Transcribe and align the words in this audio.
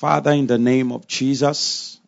Father, 0.00 0.32
in 0.32 0.46
the 0.46 0.56
name 0.56 0.92
of 0.92 1.06
Jesus, 1.06 2.00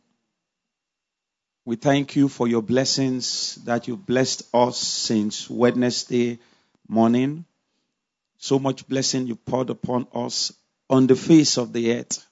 we 1.66 1.76
thank 1.76 2.16
you 2.16 2.26
for 2.26 2.48
your 2.48 2.62
blessings 2.62 3.56
that 3.66 3.86
you 3.86 3.98
blessed 3.98 4.44
us 4.54 4.78
since 4.78 5.50
Wednesday 5.50 6.38
morning. 6.88 7.44
So 8.38 8.58
much 8.58 8.88
blessing 8.88 9.26
you 9.26 9.36
poured 9.36 9.68
upon 9.68 10.06
us 10.14 10.54
on 10.88 11.06
the 11.06 11.14
face 11.14 11.58
of 11.58 11.74
the 11.74 11.92
earth. 11.98 12.26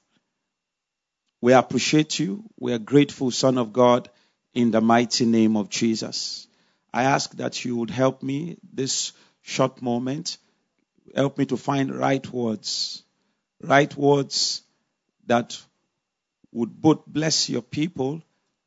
We 1.42 1.52
appreciate 1.52 2.18
you. 2.18 2.42
We 2.58 2.72
are 2.72 2.78
grateful, 2.78 3.30
Son 3.30 3.58
of 3.58 3.74
God, 3.74 4.08
in 4.54 4.70
the 4.70 4.80
mighty 4.80 5.26
name 5.26 5.58
of 5.58 5.68
Jesus. 5.68 6.48
I 6.90 7.02
ask 7.02 7.36
that 7.36 7.66
you 7.66 7.76
would 7.76 7.90
help 7.90 8.22
me 8.22 8.56
this 8.72 9.12
short 9.42 9.82
moment. 9.82 10.38
Help 11.14 11.36
me 11.36 11.44
to 11.44 11.58
find 11.58 11.94
right 11.94 12.26
words. 12.32 13.02
Right 13.62 13.94
words 13.94 14.62
that 15.30 15.56
would 16.50 16.82
both 16.82 17.06
bless 17.06 17.48
your 17.48 17.62
people, 17.62 18.20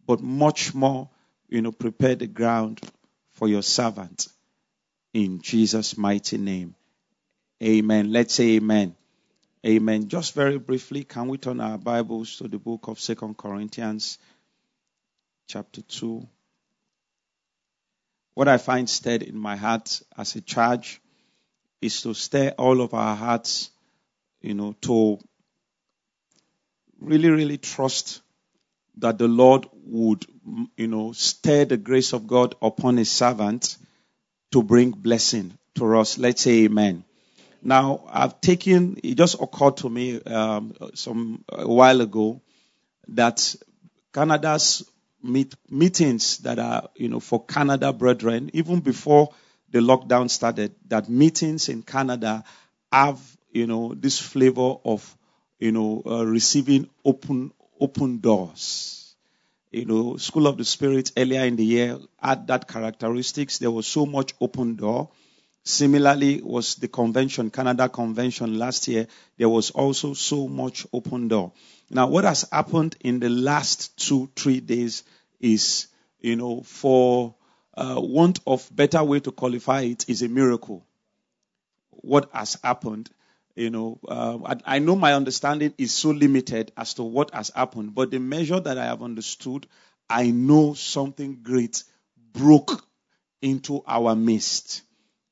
but 0.08 0.22
much 0.22 0.74
more, 0.74 1.10
you 1.50 1.62
know, 1.62 1.74
prepare 1.74 2.16
the 2.16 2.26
ground 2.26 2.80
for 3.32 3.50
your 3.50 3.62
servant. 3.62 4.30
In 5.14 5.42
Jesus' 5.42 5.98
mighty 5.98 6.38
name. 6.38 6.74
Amen. 7.62 8.14
Let's 8.14 8.36
say 8.36 8.56
amen. 8.56 8.96
Amen. 9.66 10.08
Just 10.08 10.36
very 10.36 10.58
briefly, 10.58 11.04
can 11.04 11.28
we 11.28 11.38
turn 11.38 11.60
our 11.60 11.78
Bibles 11.78 12.38
to 12.38 12.48
the 12.48 12.60
book 12.60 12.88
of 12.88 12.98
Second 12.98 13.38
Corinthians, 13.38 14.18
chapter 15.48 15.82
2? 15.82 16.26
What 18.36 18.48
I 18.48 18.58
find 18.58 18.90
stirred 18.90 19.24
in 19.24 19.38
my 19.38 19.58
heart 19.58 20.02
as 20.18 20.38
a 20.38 20.42
charge 20.42 21.02
is 21.82 22.02
to 22.04 22.14
stir 22.14 22.54
all 22.58 22.80
of 22.80 22.94
our 22.94 23.18
hearts, 23.18 23.70
you 24.42 24.54
know, 24.54 24.78
to 24.84 25.20
really, 27.04 27.30
really 27.30 27.58
trust 27.58 28.22
that 28.98 29.18
the 29.18 29.28
Lord 29.28 29.68
would, 29.86 30.26
you 30.78 30.88
know, 30.88 31.12
stir 31.12 31.66
the 31.66 31.78
grace 31.78 32.14
of 32.14 32.28
God 32.28 32.56
upon 32.62 32.98
his 32.98 33.12
servant 33.12 33.78
to 34.52 34.64
bring 34.64 34.92
blessing 34.92 35.58
to 35.76 35.98
us. 35.98 36.18
Let's 36.18 36.42
say 36.42 36.66
amen. 36.66 37.04
Now, 37.62 38.04
I've 38.10 38.42
taken, 38.42 39.00
it 39.04 39.16
just 39.16 39.42
occurred 39.42 39.78
to 39.78 39.90
me 39.90 40.22
um, 40.22 40.74
some 40.94 41.44
a 41.50 41.68
while 41.68 42.02
ago 42.02 42.42
that 43.08 43.56
Canada's 44.14 44.84
meet, 45.24 45.56
meetings 45.70 46.40
that 46.40 46.60
are, 46.60 46.90
you 46.96 47.10
know, 47.10 47.20
for 47.20 47.44
Canada 47.46 47.94
brethren, 47.94 48.52
even 48.54 48.82
before 48.82 49.34
the 49.72 49.80
lockdown 49.80 50.30
started, 50.30 50.76
that 50.90 51.10
meetings 51.10 51.70
in 51.70 51.82
Canada 51.82 52.44
have, 52.92 53.20
you 53.52 53.66
know, 53.66 53.94
this 53.96 54.20
flavor 54.20 54.76
of, 54.86 55.18
you 55.64 55.72
know, 55.72 56.04
uh, 56.06 56.26
receiving 56.26 56.90
open, 57.06 57.54
open 57.80 58.20
doors. 58.20 59.16
You 59.72 59.86
know, 59.86 60.18
School 60.18 60.46
of 60.48 60.58
the 60.58 60.66
Spirit 60.66 61.14
earlier 61.16 61.46
in 61.46 61.56
the 61.56 61.64
year 61.64 62.00
had 62.22 62.48
that 62.48 62.68
characteristics. 62.68 63.60
There 63.60 63.72
was 63.72 63.88
so 63.88 64.06
much 64.06 64.34
open 64.42 64.76
door. 64.76 65.10
Similarly, 65.64 66.42
was 66.42 66.76
the 66.76 66.90
convention, 66.90 67.50
Canada 67.50 67.88
convention 67.88 68.60
last 68.60 68.90
year. 68.90 69.08
There 69.38 69.48
was 69.48 69.72
also 69.72 70.14
so 70.14 70.50
much 70.50 70.86
open 70.92 71.30
door. 71.30 71.54
Now, 71.90 72.08
what 72.08 72.26
has 72.26 72.46
happened 72.52 72.98
in 73.00 73.22
the 73.22 73.30
last 73.30 73.98
two, 73.98 74.30
three 74.36 74.60
days 74.60 75.04
is, 75.40 75.88
you 76.20 76.36
know, 76.36 76.60
for 76.64 77.36
uh, 77.78 77.96
want 78.00 78.42
of 78.46 78.70
better 78.76 79.02
way 79.02 79.22
to 79.22 79.32
qualify 79.32 79.84
it, 79.84 80.10
is 80.10 80.24
a 80.24 80.28
miracle. 80.28 80.86
What 81.92 82.30
has 82.34 82.58
happened, 82.62 83.10
you 83.56 83.70
know, 83.70 84.00
uh, 84.08 84.40
I, 84.46 84.76
I 84.76 84.80
know 84.80 84.96
my 84.96 85.14
understanding 85.14 85.74
is 85.78 85.94
so 85.94 86.10
limited 86.10 86.72
as 86.76 86.96
to 86.96 87.04
what 87.04 87.34
has 87.34 87.50
happened, 87.50 87.94
but 87.94 88.12
the 88.12 88.20
measure 88.20 88.60
that 88.60 88.78
I 88.78 88.86
have 88.86 89.04
understood, 89.04 89.68
I 90.10 90.32
know 90.32 90.74
something 90.74 91.40
great 91.44 91.84
broke 92.34 92.86
into 93.42 93.84
our 93.86 94.16
midst 94.16 94.82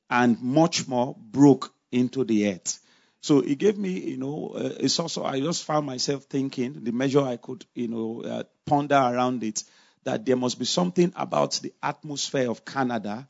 and 0.08 0.40
much 0.40 0.86
more 0.86 1.16
broke 1.18 1.72
into 1.90 2.24
the 2.24 2.50
earth. 2.52 2.78
So 3.20 3.38
it 3.38 3.58
gave 3.58 3.78
me, 3.78 3.90
you 3.90 4.16
know, 4.16 4.52
uh, 4.54 4.70
it's 4.80 4.98
also, 4.98 5.24
I 5.24 5.40
just 5.40 5.64
found 5.64 5.86
myself 5.86 6.24
thinking, 6.24 6.84
the 6.84 6.92
measure 6.92 7.20
I 7.22 7.36
could, 7.36 7.64
you 7.74 7.88
know, 7.88 8.22
uh, 8.22 8.42
ponder 8.66 8.96
around 8.96 9.44
it, 9.44 9.64
that 10.04 10.26
there 10.26 10.36
must 10.36 10.58
be 10.58 10.64
something 10.64 11.12
about 11.14 11.60
the 11.62 11.72
atmosphere 11.82 12.50
of 12.50 12.64
Canada. 12.64 13.28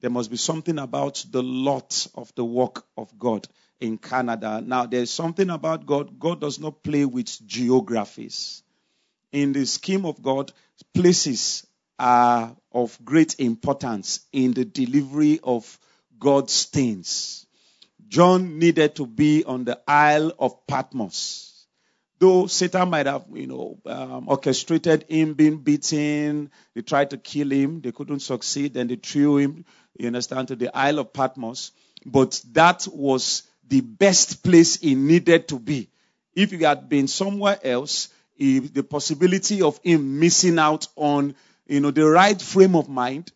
There 0.00 0.10
must 0.10 0.30
be 0.30 0.36
something 0.36 0.78
about 0.78 1.24
the 1.30 1.42
lot 1.42 2.06
of 2.14 2.34
the 2.34 2.44
work 2.44 2.84
of 2.96 3.16
God 3.18 3.46
in 3.80 3.98
Canada. 3.98 4.62
Now, 4.64 4.86
there's 4.86 5.10
something 5.10 5.50
about 5.50 5.86
God. 5.86 6.18
God 6.18 6.40
does 6.40 6.60
not 6.60 6.82
play 6.82 7.04
with 7.04 7.46
geographies. 7.46 8.62
In 9.32 9.52
the 9.52 9.64
scheme 9.66 10.04
of 10.04 10.22
God, 10.22 10.52
places 10.94 11.66
are 11.98 12.56
of 12.72 12.98
great 13.04 13.38
importance 13.38 14.20
in 14.32 14.52
the 14.52 14.64
delivery 14.64 15.40
of 15.42 15.78
God's 16.18 16.64
things. 16.64 17.46
John 18.08 18.58
needed 18.58 18.96
to 18.96 19.06
be 19.06 19.44
on 19.44 19.64
the 19.64 19.80
Isle 19.86 20.32
of 20.38 20.66
Patmos. 20.66 21.66
Though 22.18 22.48
Satan 22.48 22.90
might 22.90 23.06
have, 23.06 23.24
you 23.32 23.46
know, 23.46 23.78
um, 23.86 24.28
orchestrated 24.28 25.06
him 25.08 25.34
being 25.34 25.58
beaten, 25.58 26.50
they 26.74 26.82
tried 26.82 27.10
to 27.10 27.16
kill 27.16 27.50
him, 27.50 27.80
they 27.80 27.92
couldn't 27.92 28.20
succeed, 28.20 28.74
then 28.74 28.88
they 28.88 28.96
threw 28.96 29.38
him, 29.38 29.64
you 29.96 30.08
understand, 30.08 30.48
to 30.48 30.56
the 30.56 30.76
Isle 30.76 30.98
of 30.98 31.12
Patmos. 31.14 31.72
But 32.04 32.42
that 32.52 32.86
was 32.92 33.44
the 33.70 33.80
best 33.80 34.42
place 34.42 34.76
he 34.76 34.94
needed 34.94 35.48
to 35.48 35.58
be. 35.58 35.88
If 36.34 36.50
he 36.50 36.62
had 36.62 36.88
been 36.88 37.08
somewhere 37.08 37.58
else, 37.62 38.08
if 38.36 38.74
the 38.74 38.82
possibility 38.82 39.62
of 39.62 39.80
him 39.82 40.18
missing 40.18 40.58
out 40.58 40.88
on, 40.96 41.34
you 41.66 41.80
know, 41.80 41.90
the 41.90 42.08
right 42.08 42.40
frame 42.40 42.74
of 42.74 42.88
mind, 42.88 43.32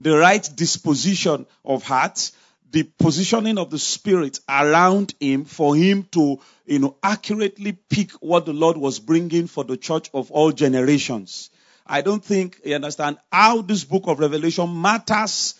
the 0.00 0.16
right 0.16 0.48
disposition 0.54 1.46
of 1.64 1.82
heart, 1.82 2.30
the 2.70 2.84
positioning 2.84 3.58
of 3.58 3.70
the 3.70 3.78
spirit 3.78 4.38
around 4.48 5.14
him 5.18 5.44
for 5.44 5.74
him 5.74 6.04
to, 6.12 6.38
you 6.64 6.78
know, 6.78 6.96
accurately 7.02 7.72
pick 7.72 8.12
what 8.20 8.46
the 8.46 8.52
Lord 8.52 8.76
was 8.76 9.00
bringing 9.00 9.48
for 9.48 9.64
the 9.64 9.76
church 9.76 10.08
of 10.14 10.30
all 10.30 10.52
generations. 10.52 11.50
I 11.86 12.02
don't 12.02 12.24
think 12.24 12.60
you 12.64 12.74
understand 12.74 13.18
how 13.32 13.62
this 13.62 13.84
book 13.84 14.04
of 14.06 14.18
Revelation 14.20 14.80
matters 14.80 15.54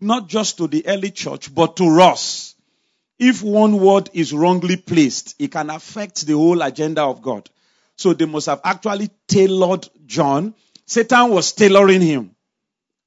not 0.00 0.28
just 0.28 0.56
to 0.58 0.66
the 0.66 0.86
early 0.86 1.10
church, 1.10 1.54
but 1.54 1.76
to 1.76 2.00
us. 2.00 2.51
If 3.18 3.42
one 3.42 3.78
word 3.78 4.10
is 4.12 4.32
wrongly 4.32 4.76
placed, 4.76 5.36
it 5.38 5.52
can 5.52 5.70
affect 5.70 6.26
the 6.26 6.34
whole 6.34 6.62
agenda 6.62 7.02
of 7.02 7.22
God. 7.22 7.48
So 7.96 8.14
they 8.14 8.24
must 8.24 8.46
have 8.46 8.60
actually 8.64 9.10
tailored 9.28 9.88
John. 10.06 10.54
Satan 10.86 11.30
was 11.30 11.52
tailoring 11.52 12.00
him. 12.00 12.34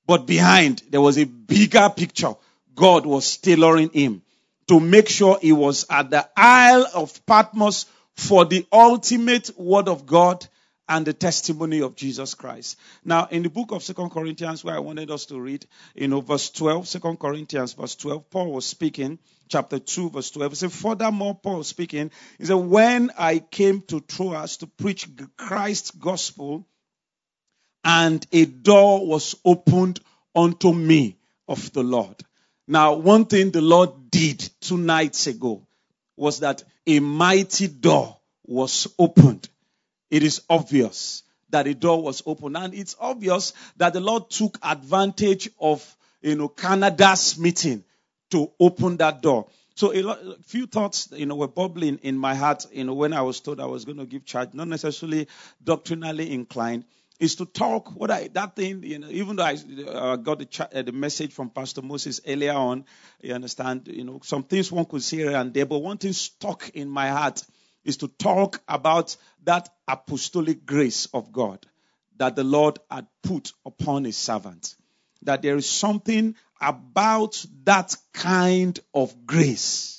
But 0.07 0.25
behind, 0.27 0.83
there 0.89 1.01
was 1.01 1.17
a 1.17 1.25
bigger 1.25 1.89
picture. 1.89 2.35
God 2.75 3.05
was 3.05 3.37
tailoring 3.37 3.89
him 3.89 4.21
to 4.67 4.79
make 4.79 5.09
sure 5.09 5.39
he 5.41 5.51
was 5.51 5.85
at 5.89 6.09
the 6.09 6.27
Isle 6.35 6.87
of 6.93 7.25
Patmos 7.25 7.85
for 8.15 8.45
the 8.45 8.65
ultimate 8.71 9.51
word 9.57 9.87
of 9.87 10.05
God 10.05 10.45
and 10.87 11.05
the 11.05 11.13
testimony 11.13 11.81
of 11.81 11.95
Jesus 11.95 12.33
Christ. 12.35 12.77
Now, 13.03 13.27
in 13.31 13.43
the 13.43 13.49
book 13.49 13.71
of 13.71 13.83
Second 13.83 14.11
Corinthians, 14.11 14.63
where 14.63 14.75
I 14.75 14.79
wanted 14.79 15.09
us 15.09 15.25
to 15.27 15.39
read, 15.39 15.65
you 15.95 16.07
know, 16.07 16.21
verse 16.21 16.49
12, 16.51 16.87
2 16.87 16.99
Corinthians, 17.17 17.73
verse 17.73 17.95
12, 17.95 18.29
Paul 18.29 18.51
was 18.51 18.65
speaking, 18.65 19.19
chapter 19.47 19.79
2, 19.79 20.11
verse 20.11 20.31
12. 20.31 20.51
He 20.51 20.55
said, 20.55 20.71
Furthermore, 20.71 21.35
Paul 21.35 21.57
was 21.57 21.67
speaking, 21.67 22.11
he 22.37 22.45
said, 22.45 22.55
When 22.55 23.11
I 23.17 23.39
came 23.39 23.81
to 23.83 23.99
Troas 24.01 24.57
to 24.57 24.67
preach 24.67 25.07
Christ's 25.37 25.91
gospel, 25.91 26.67
and 27.83 28.25
a 28.31 28.45
door 28.45 29.05
was 29.05 29.35
opened 29.45 29.99
unto 30.35 30.73
me 30.73 31.17
of 31.47 31.71
the 31.73 31.83
Lord. 31.83 32.15
Now, 32.67 32.95
one 32.95 33.25
thing 33.25 33.51
the 33.51 33.61
Lord 33.61 34.09
did 34.09 34.49
two 34.61 34.77
nights 34.77 35.27
ago 35.27 35.67
was 36.17 36.39
that 36.39 36.63
a 36.87 36.99
mighty 36.99 37.67
door 37.67 38.17
was 38.45 38.87
opened. 38.97 39.47
It 40.09 40.23
is 40.23 40.41
obvious 40.49 41.23
that 41.49 41.63
the 41.65 41.73
door 41.73 42.01
was 42.01 42.23
open. 42.25 42.55
And 42.55 42.73
it's 42.73 42.95
obvious 42.99 43.53
that 43.77 43.93
the 43.93 43.99
Lord 44.01 44.29
took 44.29 44.57
advantage 44.61 45.49
of, 45.59 45.95
you 46.21 46.35
know, 46.35 46.47
Canada's 46.47 47.37
meeting 47.37 47.83
to 48.31 48.51
open 48.59 48.97
that 48.97 49.21
door. 49.21 49.47
So 49.75 49.93
a, 49.93 50.01
lot, 50.01 50.19
a 50.21 50.37
few 50.43 50.67
thoughts, 50.67 51.09
you 51.11 51.25
know, 51.25 51.35
were 51.35 51.47
bubbling 51.47 51.99
in 52.01 52.17
my 52.17 52.33
heart, 52.33 52.65
you 52.71 52.85
know, 52.85 52.93
when 52.93 53.13
I 53.13 53.21
was 53.21 53.41
told 53.41 53.59
I 53.59 53.65
was 53.65 53.83
going 53.83 53.97
to 53.97 54.05
give 54.05 54.25
charge, 54.25 54.53
not 54.53 54.67
necessarily 54.67 55.27
doctrinally 55.63 56.31
inclined, 56.31 56.85
is 57.19 57.35
to 57.35 57.45
talk 57.45 57.95
what 57.95 58.11
I 58.11 58.27
that 58.33 58.55
thing 58.55 58.83
you 58.83 58.99
know 58.99 59.07
even 59.09 59.37
though 59.37 59.43
I 59.43 59.57
uh, 59.87 60.15
got 60.17 60.39
the, 60.39 60.69
uh, 60.73 60.81
the 60.81 60.91
message 60.91 61.31
from 61.31 61.49
Pastor 61.49 61.81
Moses 61.81 62.19
earlier 62.27 62.53
on 62.53 62.83
you 63.21 63.33
understand 63.33 63.87
you 63.87 64.03
know 64.03 64.19
some 64.23 64.43
things 64.43 64.71
one 64.71 64.85
could 64.85 65.01
here 65.01 65.33
and 65.35 65.53
there 65.53 65.65
but 65.65 65.79
one 65.79 65.97
thing 65.97 66.11
stuck 66.11 66.69
in 66.73 66.89
my 66.89 67.07
heart 67.07 67.41
is 67.85 67.97
to 67.97 68.07
talk 68.07 68.61
about 68.67 69.15
that 69.43 69.69
apostolic 69.87 70.65
grace 70.65 71.07
of 71.13 71.31
God 71.31 71.65
that 72.17 72.35
the 72.35 72.43
Lord 72.43 72.79
had 72.89 73.07
put 73.23 73.53
upon 73.65 74.03
his 74.03 74.17
servant 74.17 74.75
that 75.21 75.41
there 75.41 75.55
is 75.55 75.69
something 75.69 76.35
about 76.61 77.45
that 77.63 77.95
kind 78.13 78.79
of 78.93 79.25
grace 79.25 79.95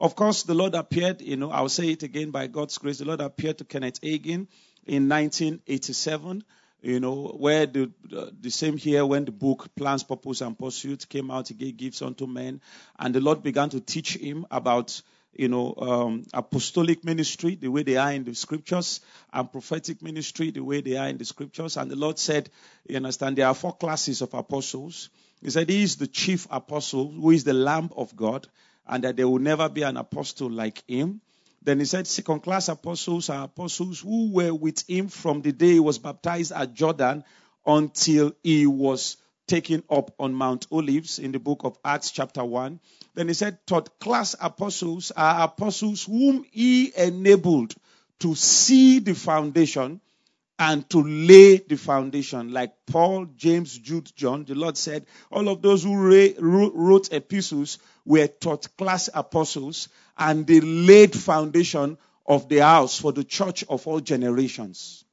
of 0.00 0.14
course, 0.14 0.44
the 0.44 0.54
Lord 0.54 0.74
appeared, 0.74 1.20
you 1.20 1.36
know, 1.36 1.50
I'll 1.50 1.68
say 1.68 1.88
it 1.88 2.04
again 2.04 2.30
by 2.30 2.46
God's 2.46 2.78
grace. 2.78 2.98
The 2.98 3.04
Lord 3.04 3.20
appeared 3.20 3.58
to 3.58 3.64
Kenneth 3.64 4.00
Hagin 4.00 4.46
in 4.86 5.08
1987 5.08 6.44
you 6.80 7.00
know, 7.00 7.34
where 7.36 7.66
the, 7.66 7.90
uh, 8.16 8.26
the 8.40 8.50
same 8.50 8.76
here 8.76 9.04
when 9.04 9.24
the 9.24 9.32
book 9.32 9.74
Plans, 9.74 10.04
Purpose, 10.04 10.40
and 10.42 10.56
Pursuit 10.56 11.08
came 11.08 11.30
out, 11.30 11.48
he 11.48 11.54
gave 11.54 11.76
gifts 11.76 12.02
unto 12.02 12.26
men, 12.26 12.60
and 12.98 13.14
the 13.14 13.20
Lord 13.20 13.42
began 13.42 13.68
to 13.70 13.80
teach 13.80 14.16
him 14.16 14.46
about, 14.50 15.02
you 15.34 15.48
know, 15.48 15.74
um, 15.76 16.24
apostolic 16.34 17.04
ministry, 17.04 17.54
the 17.54 17.68
way 17.68 17.82
they 17.82 17.96
are 17.96 18.12
in 18.12 18.24
the 18.24 18.34
scriptures, 18.34 19.00
and 19.32 19.50
prophetic 19.50 20.02
ministry, 20.02 20.50
the 20.50 20.64
way 20.64 20.80
they 20.80 20.96
are 20.96 21.08
in 21.08 21.18
the 21.18 21.24
scriptures. 21.24 21.76
And 21.76 21.90
the 21.90 21.96
Lord 21.96 22.18
said, 22.18 22.50
you 22.88 22.96
understand, 22.96 23.36
there 23.36 23.46
are 23.46 23.54
four 23.54 23.74
classes 23.74 24.22
of 24.22 24.34
apostles. 24.34 25.10
He 25.42 25.50
said, 25.50 25.68
He 25.68 25.82
is 25.82 25.96
the 25.96 26.06
chief 26.06 26.46
apostle, 26.50 27.10
who 27.12 27.30
is 27.30 27.44
the 27.44 27.54
Lamb 27.54 27.90
of 27.96 28.16
God, 28.16 28.48
and 28.86 29.04
that 29.04 29.16
there 29.16 29.28
will 29.28 29.38
never 29.38 29.68
be 29.68 29.82
an 29.82 29.96
apostle 29.96 30.50
like 30.50 30.82
him. 30.88 31.20
Then 31.62 31.80
he 31.80 31.84
said, 31.84 32.06
second 32.06 32.40
class 32.40 32.68
apostles 32.68 33.28
are 33.30 33.44
apostles 33.44 34.00
who 34.00 34.32
were 34.32 34.54
with 34.54 34.88
him 34.88 35.08
from 35.08 35.42
the 35.42 35.52
day 35.52 35.72
he 35.72 35.80
was 35.80 35.98
baptized 35.98 36.52
at 36.52 36.72
Jordan 36.72 37.24
until 37.66 38.32
he 38.42 38.66
was 38.66 39.16
taken 39.48 39.82
up 39.90 40.12
on 40.20 40.34
Mount 40.34 40.66
Olives 40.70 41.18
in 41.18 41.32
the 41.32 41.40
book 41.40 41.64
of 41.64 41.76
Acts, 41.84 42.12
chapter 42.12 42.44
1. 42.44 42.78
Then 43.14 43.28
he 43.28 43.34
said, 43.34 43.58
third 43.66 43.88
class 43.98 44.36
apostles 44.40 45.10
are 45.10 45.44
apostles 45.44 46.04
whom 46.04 46.44
he 46.52 46.92
enabled 46.96 47.74
to 48.20 48.34
see 48.34 49.00
the 49.00 49.14
foundation 49.14 50.00
and 50.58 50.88
to 50.90 51.02
lay 51.02 51.56
the 51.58 51.76
foundation. 51.76 52.52
Like 52.52 52.74
Paul, 52.86 53.26
James, 53.36 53.76
Jude, 53.78 54.12
John, 54.14 54.44
the 54.44 54.54
Lord 54.54 54.76
said, 54.76 55.06
all 55.30 55.48
of 55.48 55.62
those 55.62 55.84
who 55.84 55.94
wrote 56.38 57.12
epistles 57.12 57.78
were 58.04 58.26
taught 58.26 58.76
class 58.76 59.08
apostles 59.12 59.88
and 60.16 60.46
they 60.46 60.60
laid 60.60 61.14
foundation 61.14 61.96
of 62.26 62.48
the 62.48 62.58
house 62.58 63.00
for 63.00 63.12
the 63.12 63.24
church 63.24 63.64
of 63.68 63.86
all 63.86 64.00
generations. 64.00 65.04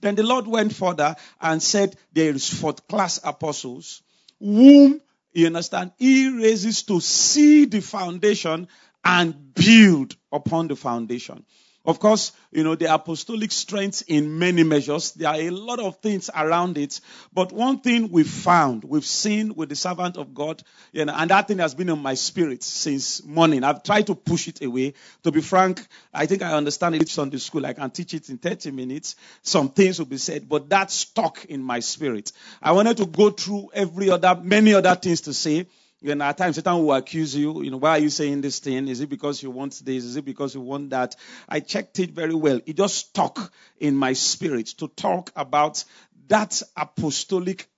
Then 0.00 0.14
the 0.14 0.22
Lord 0.22 0.46
went 0.46 0.74
further 0.74 1.16
and 1.40 1.62
said, 1.62 1.96
there 2.12 2.34
is 2.34 2.48
fourth 2.48 2.86
class 2.88 3.20
apostles 3.22 4.02
whom, 4.40 5.00
you 5.32 5.46
understand, 5.46 5.92
he 5.98 6.28
raises 6.28 6.82
to 6.84 7.00
see 7.00 7.64
the 7.66 7.80
foundation 7.80 8.68
and 9.04 9.54
build 9.54 10.16
upon 10.32 10.68
the 10.68 10.76
foundation. 10.76 11.44
Of 11.86 12.00
course, 12.00 12.32
you 12.50 12.64
know, 12.64 12.74
the 12.74 12.92
apostolic 12.92 13.52
strength 13.52 14.02
in 14.08 14.40
many 14.40 14.64
measures, 14.64 15.12
there 15.12 15.28
are 15.28 15.36
a 15.40 15.50
lot 15.50 15.78
of 15.78 15.98
things 15.98 16.28
around 16.34 16.78
it. 16.78 17.00
But 17.32 17.52
one 17.52 17.78
thing 17.78 18.10
we've 18.10 18.28
found, 18.28 18.82
we've 18.82 19.06
seen 19.06 19.54
with 19.54 19.68
the 19.68 19.76
servant 19.76 20.16
of 20.16 20.34
God, 20.34 20.60
you 20.92 21.04
know, 21.04 21.14
and 21.16 21.30
that 21.30 21.46
thing 21.46 21.58
has 21.58 21.76
been 21.76 21.88
in 21.88 22.00
my 22.00 22.14
spirit 22.14 22.64
since 22.64 23.24
morning. 23.24 23.62
I've 23.62 23.84
tried 23.84 24.08
to 24.08 24.16
push 24.16 24.48
it 24.48 24.64
away. 24.64 24.94
To 25.22 25.30
be 25.30 25.40
frank, 25.40 25.86
I 26.12 26.26
think 26.26 26.42
I 26.42 26.54
understand 26.54 26.96
it 26.96 27.08
Sunday 27.08 27.38
school. 27.38 27.64
I 27.64 27.72
can 27.72 27.90
teach 27.90 28.14
it 28.14 28.30
in 28.30 28.38
30 28.38 28.72
minutes. 28.72 29.14
Some 29.42 29.68
things 29.68 30.00
will 30.00 30.06
be 30.06 30.18
said, 30.18 30.48
but 30.48 30.68
that's 30.68 30.92
stuck 30.92 31.44
in 31.44 31.62
my 31.62 31.78
spirit. 31.78 32.32
I 32.60 32.72
wanted 32.72 32.96
to 32.96 33.06
go 33.06 33.30
through 33.30 33.70
every 33.72 34.10
other, 34.10 34.34
many 34.42 34.74
other 34.74 34.96
things 34.96 35.20
to 35.22 35.32
say 35.34 35.66
and 36.04 36.22
at 36.22 36.36
times 36.36 36.56
Satan 36.56 36.84
will 36.84 36.94
accuse 36.94 37.34
you, 37.34 37.62
you 37.62 37.70
know, 37.70 37.78
why 37.78 37.90
are 37.90 37.98
you 37.98 38.10
saying 38.10 38.42
this 38.42 38.58
thing? 38.58 38.88
Is 38.88 39.00
it 39.00 39.08
because 39.08 39.42
you 39.42 39.50
want 39.50 39.82
this? 39.84 40.04
Is 40.04 40.16
it 40.16 40.24
because 40.24 40.54
you 40.54 40.60
want 40.60 40.90
that? 40.90 41.16
I 41.48 41.60
checked 41.60 41.98
it 42.00 42.10
very 42.10 42.34
well. 42.34 42.60
It 42.66 42.76
just 42.76 42.96
stuck 42.96 43.52
in 43.78 43.96
my 43.96 44.12
spirit 44.12 44.66
to 44.78 44.88
talk 44.88 45.32
about 45.34 45.84
that 46.28 46.62
apostolic, 46.76 47.68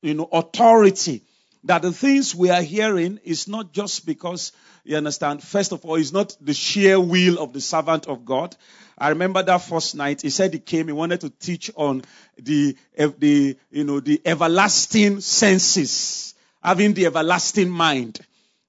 you 0.00 0.14
know, 0.14 0.28
authority. 0.32 1.22
That 1.64 1.82
the 1.82 1.92
things 1.92 2.34
we 2.34 2.50
are 2.50 2.62
hearing 2.62 3.18
is 3.24 3.48
not 3.48 3.72
just 3.72 4.06
because, 4.06 4.52
you 4.84 4.96
understand, 4.96 5.42
first 5.42 5.72
of 5.72 5.84
all, 5.84 5.96
it's 5.96 6.12
not 6.12 6.36
the 6.40 6.54
sheer 6.54 7.00
will 7.00 7.40
of 7.40 7.52
the 7.52 7.60
servant 7.60 8.06
of 8.06 8.24
God. 8.24 8.56
I 8.96 9.08
remember 9.08 9.42
that 9.42 9.58
first 9.62 9.96
night, 9.96 10.22
he 10.22 10.30
said 10.30 10.52
he 10.54 10.60
came, 10.60 10.86
he 10.86 10.92
wanted 10.92 11.22
to 11.22 11.30
teach 11.30 11.70
on 11.74 12.02
the, 12.38 12.76
the, 12.96 13.58
you 13.70 13.84
know, 13.84 13.98
the 13.98 14.22
everlasting 14.24 15.20
senses 15.20 16.35
having 16.66 16.94
the 16.94 17.06
everlasting 17.06 17.70
mind. 17.70 18.18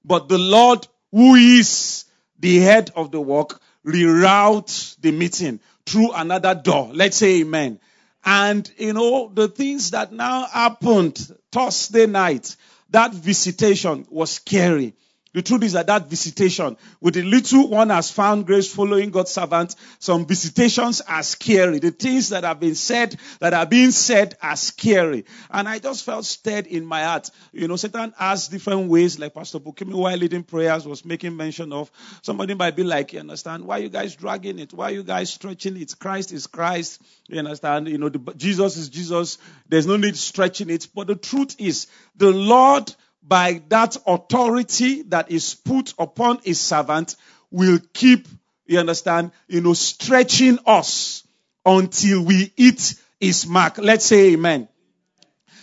But 0.04 0.28
the 0.28 0.38
Lord, 0.38 0.86
who 1.10 1.34
is 1.34 2.04
the 2.38 2.58
head 2.60 2.92
of 2.94 3.10
the 3.10 3.20
work, 3.20 3.60
reroute 3.84 4.96
the 5.00 5.10
meeting 5.10 5.58
through 5.84 6.12
another 6.12 6.54
door. 6.54 6.90
Let's 6.94 7.16
say 7.16 7.40
amen. 7.40 7.80
And, 8.24 8.70
you 8.78 8.92
know, 8.92 9.32
the 9.34 9.48
things 9.48 9.90
that 9.90 10.12
now 10.12 10.46
happened 10.46 11.18
Thursday 11.50 12.06
night, 12.06 12.54
that 12.90 13.12
visitation 13.12 14.06
was 14.10 14.30
scary. 14.30 14.94
The 15.34 15.42
truth 15.42 15.62
is 15.62 15.74
that 15.74 15.88
that 15.88 16.06
visitation 16.06 16.78
with 17.02 17.14
the 17.14 17.22
little 17.22 17.68
one 17.68 17.90
has 17.90 18.10
found 18.10 18.46
grace 18.46 18.72
following 18.72 19.10
God's 19.10 19.30
servant. 19.30 19.76
Some 19.98 20.24
visitations 20.24 21.02
are 21.02 21.22
scary. 21.22 21.80
The 21.80 21.90
things 21.90 22.30
that 22.30 22.44
have 22.44 22.60
been 22.60 22.74
said, 22.74 23.14
that 23.40 23.52
are 23.52 23.66
being 23.66 23.90
said 23.90 24.38
are 24.42 24.56
scary. 24.56 25.26
And 25.50 25.68
I 25.68 25.80
just 25.80 26.04
felt 26.04 26.24
stirred 26.24 26.66
in 26.66 26.86
my 26.86 27.04
heart. 27.04 27.30
You 27.52 27.68
know, 27.68 27.76
Satan 27.76 28.14
has 28.16 28.48
different 28.48 28.88
ways, 28.88 29.18
like 29.18 29.34
Pastor 29.34 29.60
Bukimi 29.60 29.92
while 29.92 30.16
leading 30.16 30.44
prayers 30.44 30.86
was 30.86 31.04
making 31.04 31.36
mention 31.36 31.74
of. 31.74 31.90
Somebody 32.22 32.54
might 32.54 32.74
be 32.74 32.84
like, 32.84 33.12
you 33.12 33.20
understand, 33.20 33.64
why 33.64 33.78
you 33.78 33.90
guys 33.90 34.16
dragging 34.16 34.58
it? 34.58 34.72
Why 34.72 34.90
you 34.90 35.02
guys 35.02 35.30
stretching 35.30 35.76
it? 35.76 35.94
Christ 35.98 36.32
is 36.32 36.46
Christ. 36.46 37.02
You 37.28 37.38
understand? 37.38 37.88
You 37.88 37.98
know, 37.98 38.08
the, 38.08 38.34
Jesus 38.34 38.78
is 38.78 38.88
Jesus. 38.88 39.36
There's 39.68 39.86
no 39.86 39.98
need 39.98 40.16
stretching 40.16 40.70
it. 40.70 40.88
But 40.94 41.06
the 41.06 41.16
truth 41.16 41.56
is, 41.58 41.86
the 42.16 42.30
Lord 42.30 42.94
by 43.28 43.62
that 43.68 43.96
authority 44.06 45.02
that 45.02 45.30
is 45.30 45.54
put 45.54 45.92
upon 45.98 46.40
his 46.42 46.58
servant 46.58 47.14
will 47.50 47.78
keep, 47.92 48.26
you 48.66 48.78
understand, 48.78 49.32
you 49.46 49.60
know, 49.60 49.74
stretching 49.74 50.58
us 50.66 51.22
until 51.64 52.24
we 52.24 52.52
eat 52.56 52.94
his 53.20 53.46
mark. 53.46 53.78
Let's 53.78 54.06
say 54.06 54.32
amen. 54.32 54.68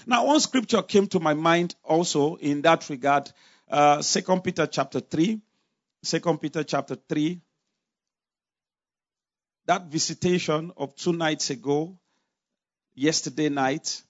Now, 0.06 0.28
one 0.28 0.40
scripture 0.40 0.84
came 0.84 1.08
to 1.08 1.20
my 1.20 1.34
mind 1.34 1.76
also 1.84 2.36
in 2.36 2.62
that 2.62 2.88
regard. 2.90 3.32
Uh, 3.70 4.04
Second 4.04 4.44
Peter 4.44 4.68
chapter 4.68 5.00
3. 5.00 5.42
Second 6.04 6.40
Peter 6.40 6.64
chapter 6.64 6.96
3. 6.96 7.42
That 9.66 9.88
visitation 9.88 10.72
of 10.78 10.96
two 10.96 11.14
nights 11.14 11.50
ago, 11.50 11.98
yesterday 12.94 13.50
night, 13.50 14.04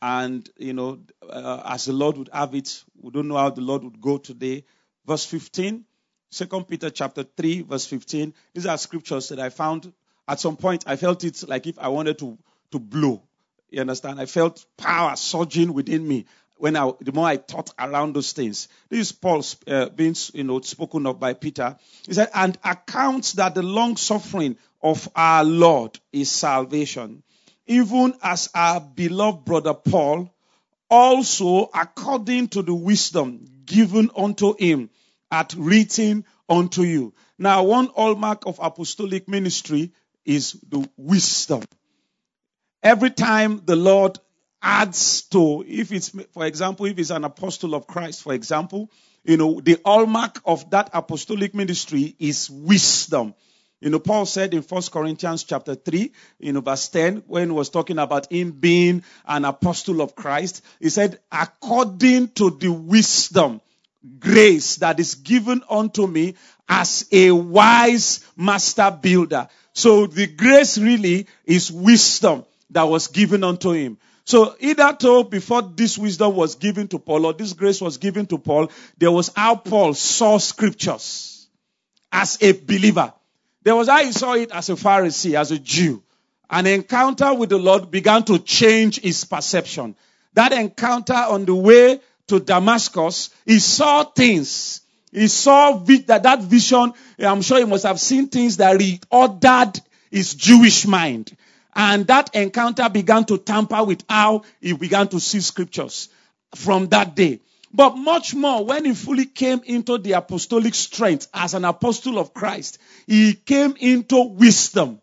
and, 0.00 0.48
you 0.56 0.72
know, 0.72 1.00
uh, 1.28 1.62
as 1.64 1.86
the 1.86 1.92
Lord 1.92 2.18
would 2.18 2.30
have 2.32 2.54
it, 2.54 2.84
we 3.00 3.10
don't 3.10 3.28
know 3.28 3.36
how 3.36 3.50
the 3.50 3.60
Lord 3.60 3.84
would 3.84 4.00
go 4.00 4.18
today. 4.18 4.64
Verse 5.06 5.24
15, 5.24 5.84
2 6.30 6.46
Peter 6.64 6.90
chapter 6.90 7.24
3, 7.24 7.62
verse 7.62 7.86
15. 7.86 8.32
These 8.54 8.66
are 8.66 8.78
scriptures 8.78 9.28
that 9.30 9.40
I 9.40 9.48
found 9.48 9.92
at 10.28 10.40
some 10.40 10.56
point. 10.56 10.84
I 10.86 10.96
felt 10.96 11.24
it 11.24 11.48
like 11.48 11.66
if 11.66 11.78
I 11.78 11.88
wanted 11.88 12.18
to, 12.18 12.38
to 12.72 12.78
blow. 12.78 13.22
You 13.70 13.80
understand? 13.80 14.20
I 14.20 14.26
felt 14.26 14.64
power 14.76 15.16
surging 15.16 15.72
within 15.72 16.06
me 16.06 16.26
when 16.58 16.76
I, 16.76 16.92
the 17.00 17.12
more 17.12 17.26
I 17.26 17.36
thought 17.36 17.70
around 17.78 18.14
those 18.14 18.32
things. 18.32 18.68
This 18.88 19.00
is 19.00 19.12
Paul 19.12 19.44
uh, 19.66 19.88
being, 19.88 20.14
you 20.32 20.44
know, 20.44 20.60
spoken 20.60 21.06
of 21.06 21.18
by 21.18 21.34
Peter. 21.34 21.76
He 22.06 22.14
said, 22.14 22.30
and 22.34 22.56
accounts 22.64 23.32
that 23.34 23.54
the 23.54 23.62
long 23.62 23.96
suffering 23.96 24.56
of 24.82 25.08
our 25.14 25.44
Lord 25.44 25.98
is 26.12 26.30
salvation 26.30 27.22
even 27.68 28.14
as 28.22 28.48
our 28.54 28.80
beloved 28.80 29.44
brother 29.44 29.74
Paul, 29.74 30.34
also 30.90 31.70
according 31.74 32.48
to 32.48 32.62
the 32.62 32.74
wisdom 32.74 33.44
given 33.64 34.10
unto 34.16 34.56
him, 34.58 34.90
at 35.30 35.54
written 35.54 36.24
unto 36.48 36.82
you. 36.82 37.12
Now, 37.38 37.62
one 37.64 37.90
hallmark 37.94 38.46
of 38.46 38.58
apostolic 38.62 39.28
ministry 39.28 39.92
is 40.24 40.52
the 40.68 40.88
wisdom. 40.96 41.62
Every 42.82 43.10
time 43.10 43.62
the 43.64 43.76
Lord 43.76 44.18
adds 44.62 45.22
to, 45.30 45.64
if 45.66 45.92
it's, 45.92 46.08
for 46.32 46.46
example, 46.46 46.86
if 46.86 46.98
it's 46.98 47.10
an 47.10 47.24
apostle 47.24 47.74
of 47.74 47.86
Christ, 47.86 48.22
for 48.22 48.32
example, 48.32 48.90
you 49.24 49.36
know, 49.36 49.60
the 49.60 49.78
hallmark 49.84 50.40
of 50.44 50.70
that 50.70 50.90
apostolic 50.94 51.54
ministry 51.54 52.16
is 52.18 52.48
wisdom. 52.48 53.34
You 53.80 53.90
know, 53.90 54.00
Paul 54.00 54.26
said 54.26 54.54
in 54.54 54.62
1 54.62 54.82
Corinthians 54.92 55.44
chapter 55.44 55.76
3, 55.76 56.12
you 56.40 56.52
know, 56.52 56.60
verse 56.60 56.88
10, 56.88 57.24
when 57.28 57.48
he 57.48 57.54
was 57.54 57.70
talking 57.70 57.98
about 57.98 58.30
him 58.30 58.50
being 58.50 59.04
an 59.26 59.44
apostle 59.44 60.00
of 60.00 60.16
Christ, 60.16 60.64
he 60.80 60.88
said, 60.88 61.20
according 61.30 62.28
to 62.30 62.50
the 62.50 62.72
wisdom, 62.72 63.60
grace 64.18 64.76
that 64.76 64.98
is 64.98 65.14
given 65.16 65.62
unto 65.70 66.06
me 66.06 66.34
as 66.68 67.06
a 67.12 67.30
wise 67.30 68.24
master 68.36 68.90
builder. 68.90 69.48
So 69.72 70.06
the 70.06 70.26
grace 70.26 70.76
really 70.78 71.26
is 71.44 71.70
wisdom 71.70 72.44
that 72.70 72.82
was 72.82 73.06
given 73.06 73.44
unto 73.44 73.70
him. 73.72 73.98
So 74.24 74.56
either 74.60 74.92
to 74.92 75.24
before 75.24 75.62
this 75.62 75.96
wisdom 75.96 76.34
was 76.34 76.56
given 76.56 76.88
to 76.88 76.98
Paul 76.98 77.26
or 77.26 77.32
this 77.32 77.52
grace 77.52 77.80
was 77.80 77.96
given 77.96 78.26
to 78.26 78.38
Paul, 78.38 78.70
there 78.98 79.10
was 79.10 79.30
how 79.34 79.54
Paul 79.54 79.94
saw 79.94 80.38
scriptures 80.38 81.48
as 82.12 82.38
a 82.42 82.52
believer. 82.52 83.12
There 83.62 83.76
was 83.76 83.88
how 83.88 84.04
he 84.04 84.12
saw 84.12 84.34
it 84.34 84.50
as 84.52 84.70
a 84.70 84.74
Pharisee, 84.74 85.34
as 85.34 85.50
a 85.50 85.58
Jew. 85.58 86.02
An 86.50 86.66
encounter 86.66 87.34
with 87.34 87.50
the 87.50 87.58
Lord 87.58 87.90
began 87.90 88.24
to 88.24 88.38
change 88.38 89.00
his 89.00 89.24
perception. 89.24 89.96
That 90.34 90.52
encounter 90.52 91.14
on 91.14 91.44
the 91.44 91.54
way 91.54 92.00
to 92.28 92.40
Damascus, 92.40 93.30
he 93.44 93.58
saw 93.58 94.04
things 94.04 94.80
He 95.12 95.28
saw 95.28 95.72
that, 95.78 96.22
that 96.22 96.42
vision. 96.42 96.92
I'm 97.18 97.42
sure 97.42 97.58
he 97.58 97.64
must 97.64 97.84
have 97.84 98.00
seen 98.00 98.28
things 98.28 98.58
that 98.58 98.78
reordered 98.78 99.80
his 100.10 100.34
Jewish 100.34 100.86
mind. 100.86 101.36
And 101.74 102.06
that 102.08 102.34
encounter 102.34 102.88
began 102.88 103.24
to 103.26 103.38
tamper 103.38 103.84
with 103.84 104.04
how 104.08 104.42
he 104.60 104.72
began 104.74 105.08
to 105.08 105.20
see 105.20 105.40
scriptures 105.40 106.08
from 106.54 106.88
that 106.88 107.14
day. 107.14 107.40
But 107.72 107.96
much 107.96 108.34
more, 108.34 108.64
when 108.64 108.84
he 108.84 108.94
fully 108.94 109.26
came 109.26 109.60
into 109.64 109.98
the 109.98 110.12
apostolic 110.12 110.74
strength 110.74 111.28
as 111.34 111.54
an 111.54 111.64
apostle 111.64 112.18
of 112.18 112.32
Christ, 112.32 112.78
he 113.06 113.34
came 113.34 113.76
into 113.78 114.22
wisdom. 114.28 115.00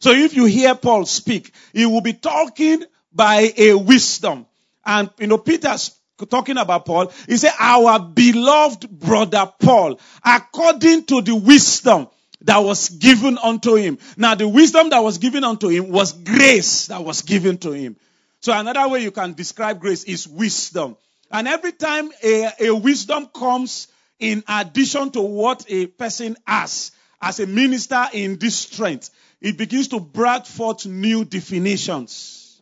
So 0.00 0.12
if 0.12 0.34
you 0.34 0.44
hear 0.44 0.74
Paul 0.74 1.06
speak, 1.06 1.52
he 1.72 1.86
will 1.86 2.02
be 2.02 2.12
talking 2.12 2.84
by 3.12 3.52
a 3.56 3.74
wisdom. 3.74 4.46
And, 4.84 5.10
you 5.18 5.26
know, 5.26 5.38
Peter's 5.38 5.98
talking 6.28 6.58
about 6.58 6.84
Paul, 6.84 7.12
he 7.26 7.36
said, 7.36 7.52
our 7.58 7.98
beloved 7.98 8.90
brother 8.90 9.50
Paul, 9.60 9.98
according 10.24 11.04
to 11.06 11.22
the 11.22 11.34
wisdom 11.34 12.08
that 12.42 12.58
was 12.58 12.90
given 12.90 13.38
unto 13.38 13.74
him. 13.74 13.98
Now, 14.16 14.34
the 14.34 14.48
wisdom 14.48 14.90
that 14.90 15.00
was 15.00 15.18
given 15.18 15.44
unto 15.44 15.68
him 15.68 15.90
was 15.90 16.12
grace 16.12 16.86
that 16.88 17.02
was 17.02 17.22
given 17.22 17.58
to 17.58 17.72
him. 17.72 17.96
So 18.40 18.52
another 18.52 18.88
way 18.88 19.02
you 19.02 19.10
can 19.10 19.32
describe 19.32 19.80
grace 19.80 20.04
is 20.04 20.28
wisdom. 20.28 20.96
And 21.30 21.46
every 21.46 21.72
time 21.72 22.10
a, 22.22 22.50
a 22.60 22.70
wisdom 22.74 23.26
comes 23.26 23.88
in 24.18 24.42
addition 24.48 25.10
to 25.12 25.20
what 25.20 25.64
a 25.68 25.86
person 25.86 26.36
has 26.46 26.92
as 27.20 27.40
a 27.40 27.46
minister 27.46 28.06
in 28.12 28.38
this 28.38 28.56
strength, 28.56 29.10
it 29.40 29.56
begins 29.56 29.88
to 29.88 30.00
bring 30.00 30.42
forth 30.42 30.86
new 30.86 31.24
definitions. 31.24 32.60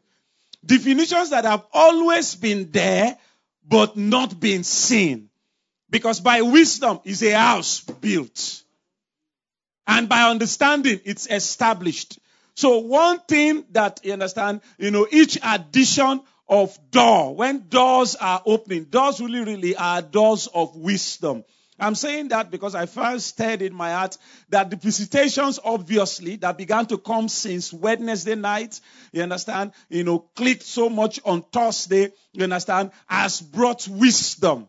Definitions 0.64 1.30
that 1.30 1.44
have 1.44 1.64
always 1.72 2.34
been 2.34 2.70
there, 2.72 3.16
but 3.66 3.96
not 3.96 4.38
been 4.38 4.64
seen. 4.64 5.30
Because 5.88 6.20
by 6.20 6.42
wisdom 6.42 7.00
is 7.04 7.22
a 7.22 7.32
house 7.32 7.80
built. 7.80 8.62
And 9.86 10.08
by 10.08 10.28
understanding, 10.28 11.00
it's 11.04 11.28
established. 11.28 12.18
So 12.54 12.78
one 12.78 13.20
thing 13.20 13.64
that 13.70 14.00
you 14.02 14.12
understand, 14.12 14.62
you 14.78 14.90
know, 14.90 15.06
each 15.10 15.38
addition 15.42 16.22
of 16.48 16.78
door, 16.90 17.34
when 17.34 17.68
doors 17.68 18.14
are 18.16 18.42
opening, 18.46 18.84
doors 18.84 19.20
really, 19.20 19.40
really 19.40 19.76
are 19.76 20.02
doors 20.02 20.46
of 20.46 20.76
wisdom. 20.76 21.44
I'm 21.78 21.94
saying 21.94 22.28
that 22.28 22.50
because 22.50 22.74
I 22.74 22.86
first 22.86 23.26
stirred 23.26 23.60
in 23.60 23.74
my 23.74 23.92
heart 23.92 24.16
that 24.48 24.70
the 24.70 24.76
visitations, 24.76 25.58
obviously, 25.62 26.36
that 26.36 26.56
began 26.56 26.86
to 26.86 26.96
come 26.96 27.28
since 27.28 27.72
Wednesday 27.72 28.34
night, 28.34 28.80
you 29.12 29.22
understand, 29.22 29.72
you 29.90 30.02
know, 30.02 30.20
clicked 30.20 30.62
so 30.62 30.88
much 30.88 31.20
on 31.24 31.42
Thursday, 31.42 32.12
you 32.32 32.44
understand, 32.44 32.92
has 33.06 33.42
brought 33.42 33.86
wisdom. 33.88 34.68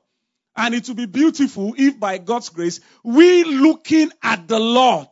And 0.56 0.76
it 0.76 0.88
will 0.88 0.96
be 0.96 1.06
beautiful 1.06 1.76
if 1.78 1.98
by 2.00 2.18
God's 2.18 2.50
grace, 2.50 2.82
we 3.04 3.44
looking 3.46 4.12
at 4.22 4.48
the 4.48 4.60
Lord, 4.60 5.08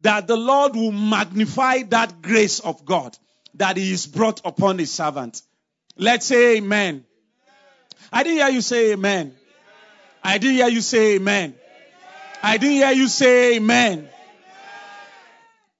that 0.00 0.26
the 0.26 0.36
Lord 0.36 0.76
will 0.76 0.92
magnify 0.92 1.82
that 1.88 2.22
grace 2.22 2.60
of 2.60 2.86
God 2.86 3.18
that 3.56 3.76
He 3.76 3.92
is 3.92 4.06
brought 4.06 4.40
upon 4.44 4.78
His 4.78 4.92
servant. 4.92 5.42
Let's 5.96 6.26
say 6.26 6.58
amen. 6.58 7.04
I 8.12 8.22
didn't 8.22 8.38
hear 8.38 8.48
you 8.48 8.60
say 8.60 8.92
amen. 8.92 9.34
I 10.22 10.38
didn't 10.38 10.56
hear 10.56 10.68
you 10.68 10.80
say 10.80 11.14
amen. 11.16 11.54
I 12.42 12.58
didn't 12.58 12.76
hear 12.76 12.90
you 12.92 13.08
say 13.08 13.56
amen. 13.56 14.08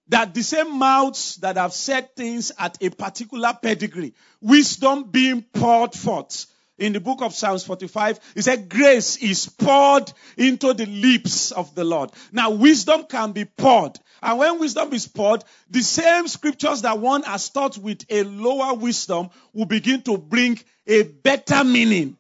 That 0.09 0.35
the 0.35 0.43
same 0.43 0.79
mouths 0.79 1.37
that 1.37 1.57
have 1.57 1.73
said 1.73 2.15
things 2.15 2.53
at 2.59 2.79
a 2.81 2.91
particular 2.91 3.53
pedigree, 3.61 4.15
wisdom 4.41 5.05
being 5.11 5.43
poured 5.43 5.95
forth. 5.95 6.47
In 6.79 6.93
the 6.93 7.01
book 7.01 7.23
of 7.23 7.35
Psalms 7.35 7.65
45, 7.65 8.21
it 8.37 8.43
said, 8.43 8.69
Grace 8.69 9.17
is 9.17 9.49
poured 9.49 10.13
into 10.37 10.75
the 10.75 10.87
lips 10.87 11.53
of 11.53 11.75
the 11.75 11.85
Lord. 11.85 12.11
Now, 12.33 12.51
wisdom 12.51 13.05
can 13.05 13.33
be 13.33 13.47
poured. 13.47 13.99
And 14.23 14.39
when 14.39 14.59
wisdom 14.59 14.93
is 14.93 15.07
poured, 15.09 15.43
the 15.71 15.83
same 15.83 16.29
scriptures 16.29 16.83
that 16.83 16.99
one 16.99 17.23
has 17.23 17.49
taught 17.49 17.79
with 17.79 18.05
a 18.11 18.25
lower 18.25 18.75
wisdom 18.75 19.31
will 19.55 19.67
begin 19.67 20.03
to 20.03 20.19
bring 20.19 20.59
a 20.87 21.03
better 21.03 21.65
meaning 21.65 22.19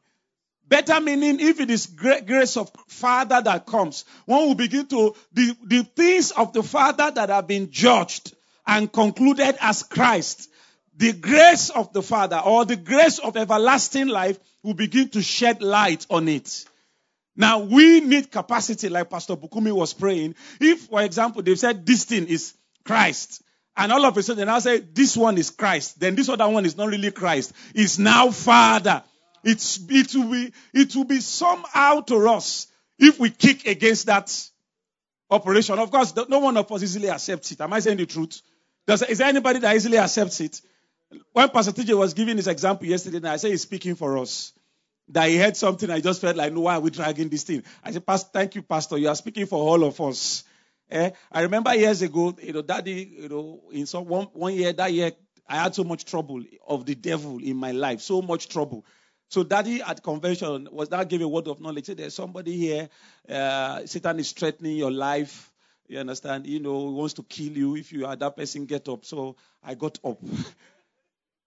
Better 0.69 1.01
meaning 1.01 1.39
if 1.39 1.61
it 1.61 1.71
is 1.71 1.87
grace 1.87 2.57
of 2.57 2.71
Father 2.89 3.41
that 3.41 3.67
comes, 3.67 4.05
one 4.25 4.49
will 4.49 4.55
begin 4.57 4.87
to, 4.87 5.15
the, 5.33 5.57
the 5.65 5.85
things 5.85 6.33
of 6.33 6.53
the 6.53 6.63
Father 6.63 7.11
that 7.13 7.29
have 7.29 7.47
been 7.47 7.71
judged 7.71 8.35
and 8.67 8.93
concluded 8.93 9.57
as 9.61 9.85
Christ, 9.85 10.51
the 10.97 11.13
grace 11.13 11.71
of 11.71 11.93
the 11.93 12.03
Father 12.03 12.41
or 12.45 12.65
the 12.65 12.77
grace 12.77 13.19
of 13.19 13.37
everlasting 13.37 14.09
life 14.09 14.39
will 14.63 14.75
begin 14.75 15.09
to 15.11 15.23
shed 15.23 15.63
light 15.63 16.07
on 16.11 16.29
it. 16.29 16.65
Now 17.37 17.59
we 17.61 18.01
need 18.01 18.33
capacity 18.33 18.89
like 18.89 19.11
Pastor 19.11 19.37
Bukumi 19.37 19.73
was 19.73 19.93
praying. 19.93 20.35
If, 20.59 20.87
for 20.87 21.03
example, 21.03 21.43
they 21.43 21.55
said 21.55 21.85
this 21.85 22.05
thing 22.05 22.29
is 22.29 22.55
Christ, 22.85 23.43
and 23.77 23.93
all 23.93 24.05
of 24.07 24.17
a 24.17 24.23
sudden 24.23 24.49
I 24.49 24.59
say 24.61 24.79
this 24.79 25.17
one 25.17 25.37
is 25.37 25.51
Christ, 25.51 26.01
then 26.01 26.15
this 26.15 26.31
other 26.31 26.49
one 26.49 26.65
is 26.65 26.77
not 26.77 26.89
really 26.89 27.11
Christ, 27.11 27.53
it's 27.75 27.99
now 27.99 28.31
Father. 28.31 29.03
It's, 29.45 29.79
it 29.89 30.13
will 30.15 30.31
be, 30.31 30.53
it 30.73 30.97
will 30.97 31.05
be 31.05 31.21
somehow 31.21 32.01
to 32.01 32.29
us 32.29 32.67
if 32.99 33.21
we 33.21 33.31
kick 33.31 33.67
against 33.67 34.07
that 34.07 34.33
operation. 35.31 35.79
Of 35.79 35.91
course, 35.91 36.15
no 36.29 36.41
one 36.41 36.57
of 36.57 36.73
us 36.73 36.83
easily 36.83 37.11
accepts 37.11 37.53
it. 37.53 37.61
Am 37.61 37.73
I 37.73 37.79
saying 37.79 37.99
the 37.99 38.07
truth? 38.07 38.41
Does, 38.87 39.03
is 39.03 39.19
there 39.19 39.29
anybody 39.29 39.61
that 39.61 39.77
easily 39.77 39.99
accepts 39.99 40.41
it? 40.41 40.61
When 41.33 41.49
Pastor 41.51 41.73
TJ 41.73 41.97
was 41.97 42.15
giving 42.15 42.37
his 42.37 42.49
example 42.49 42.87
yesterday, 42.87 43.19
and 43.19 43.29
I 43.29 43.37
said 43.37 43.51
he's 43.51 43.63
speaking 43.63 43.95
for 43.95 44.19
us. 44.19 44.53
That 45.09 45.29
he 45.29 45.37
heard 45.37 45.57
something, 45.57 45.89
I 45.89 46.01
just 46.01 46.21
felt 46.21 46.37
like, 46.37 46.53
no, 46.53 46.63
why 46.63 46.75
are 46.75 46.81
we 46.81 46.91
dragging 46.91 47.29
this 47.29 47.45
thing? 47.45 47.63
I 47.85 47.93
said, 47.93 48.05
Pastor, 48.05 48.31
thank 48.33 48.57
you, 48.57 48.63
Pastor. 48.63 48.99
You 48.99 49.09
are 49.09 49.15
speaking 49.15 49.47
for 49.47 49.59
all 49.59 49.85
of 49.85 50.01
us. 50.01 50.43
Eh? 50.91 51.11
I 51.31 51.43
remember 51.43 51.73
years 51.77 52.03
ago, 52.03 52.37
you 52.43 52.53
know, 52.53 52.63
Daddy, 52.63 53.17
you 53.21 53.29
know, 53.29 53.61
in 53.71 53.87
some 53.87 54.07
one, 54.07 54.27
one 54.33 54.55
year, 54.55 54.73
that 54.73 54.93
year, 54.93 55.13
I 55.49 55.63
had 55.63 55.77
so 55.77 55.85
much 55.85 56.05
trouble 56.05 56.43
of 56.67 56.87
the 56.87 56.97
devil 56.97 57.39
in 57.39 57.57
my 57.57 57.71
life, 57.71 58.01
so 58.01 58.21
much 58.21 58.49
trouble. 58.49 58.85
So 59.29 59.43
daddy 59.43 59.83
at 59.83 60.03
convention 60.03 60.69
was 60.71 60.89
that 60.91 61.09
give 61.09 61.21
a 61.21 61.29
word 61.29 61.49
of 61.49 61.61
knowledge. 61.61 61.87
Say 61.87 61.95
there's 61.95 62.15
somebody 62.15 62.57
here, 62.57 62.89
uh, 63.29 63.85
Satan 63.87 64.19
is 64.19 64.33
threatening 64.33 64.77
your 64.77 64.93
life. 64.93 65.53
You 65.89 65.99
understand? 65.99 66.47
You 66.47 66.61
know, 66.61 66.89
he 66.89 66.95
wants 66.95 67.15
to 67.15 67.23
kill 67.23 67.53
you. 67.53 67.77
If 67.77 67.93
you 67.93 68.07
are 68.07 68.17
that 68.17 68.37
person, 68.37 68.67
get 68.67 68.89
up. 68.89 69.05
So 69.05 69.37
I 69.63 69.75
got 69.75 69.99
up. 70.05 70.19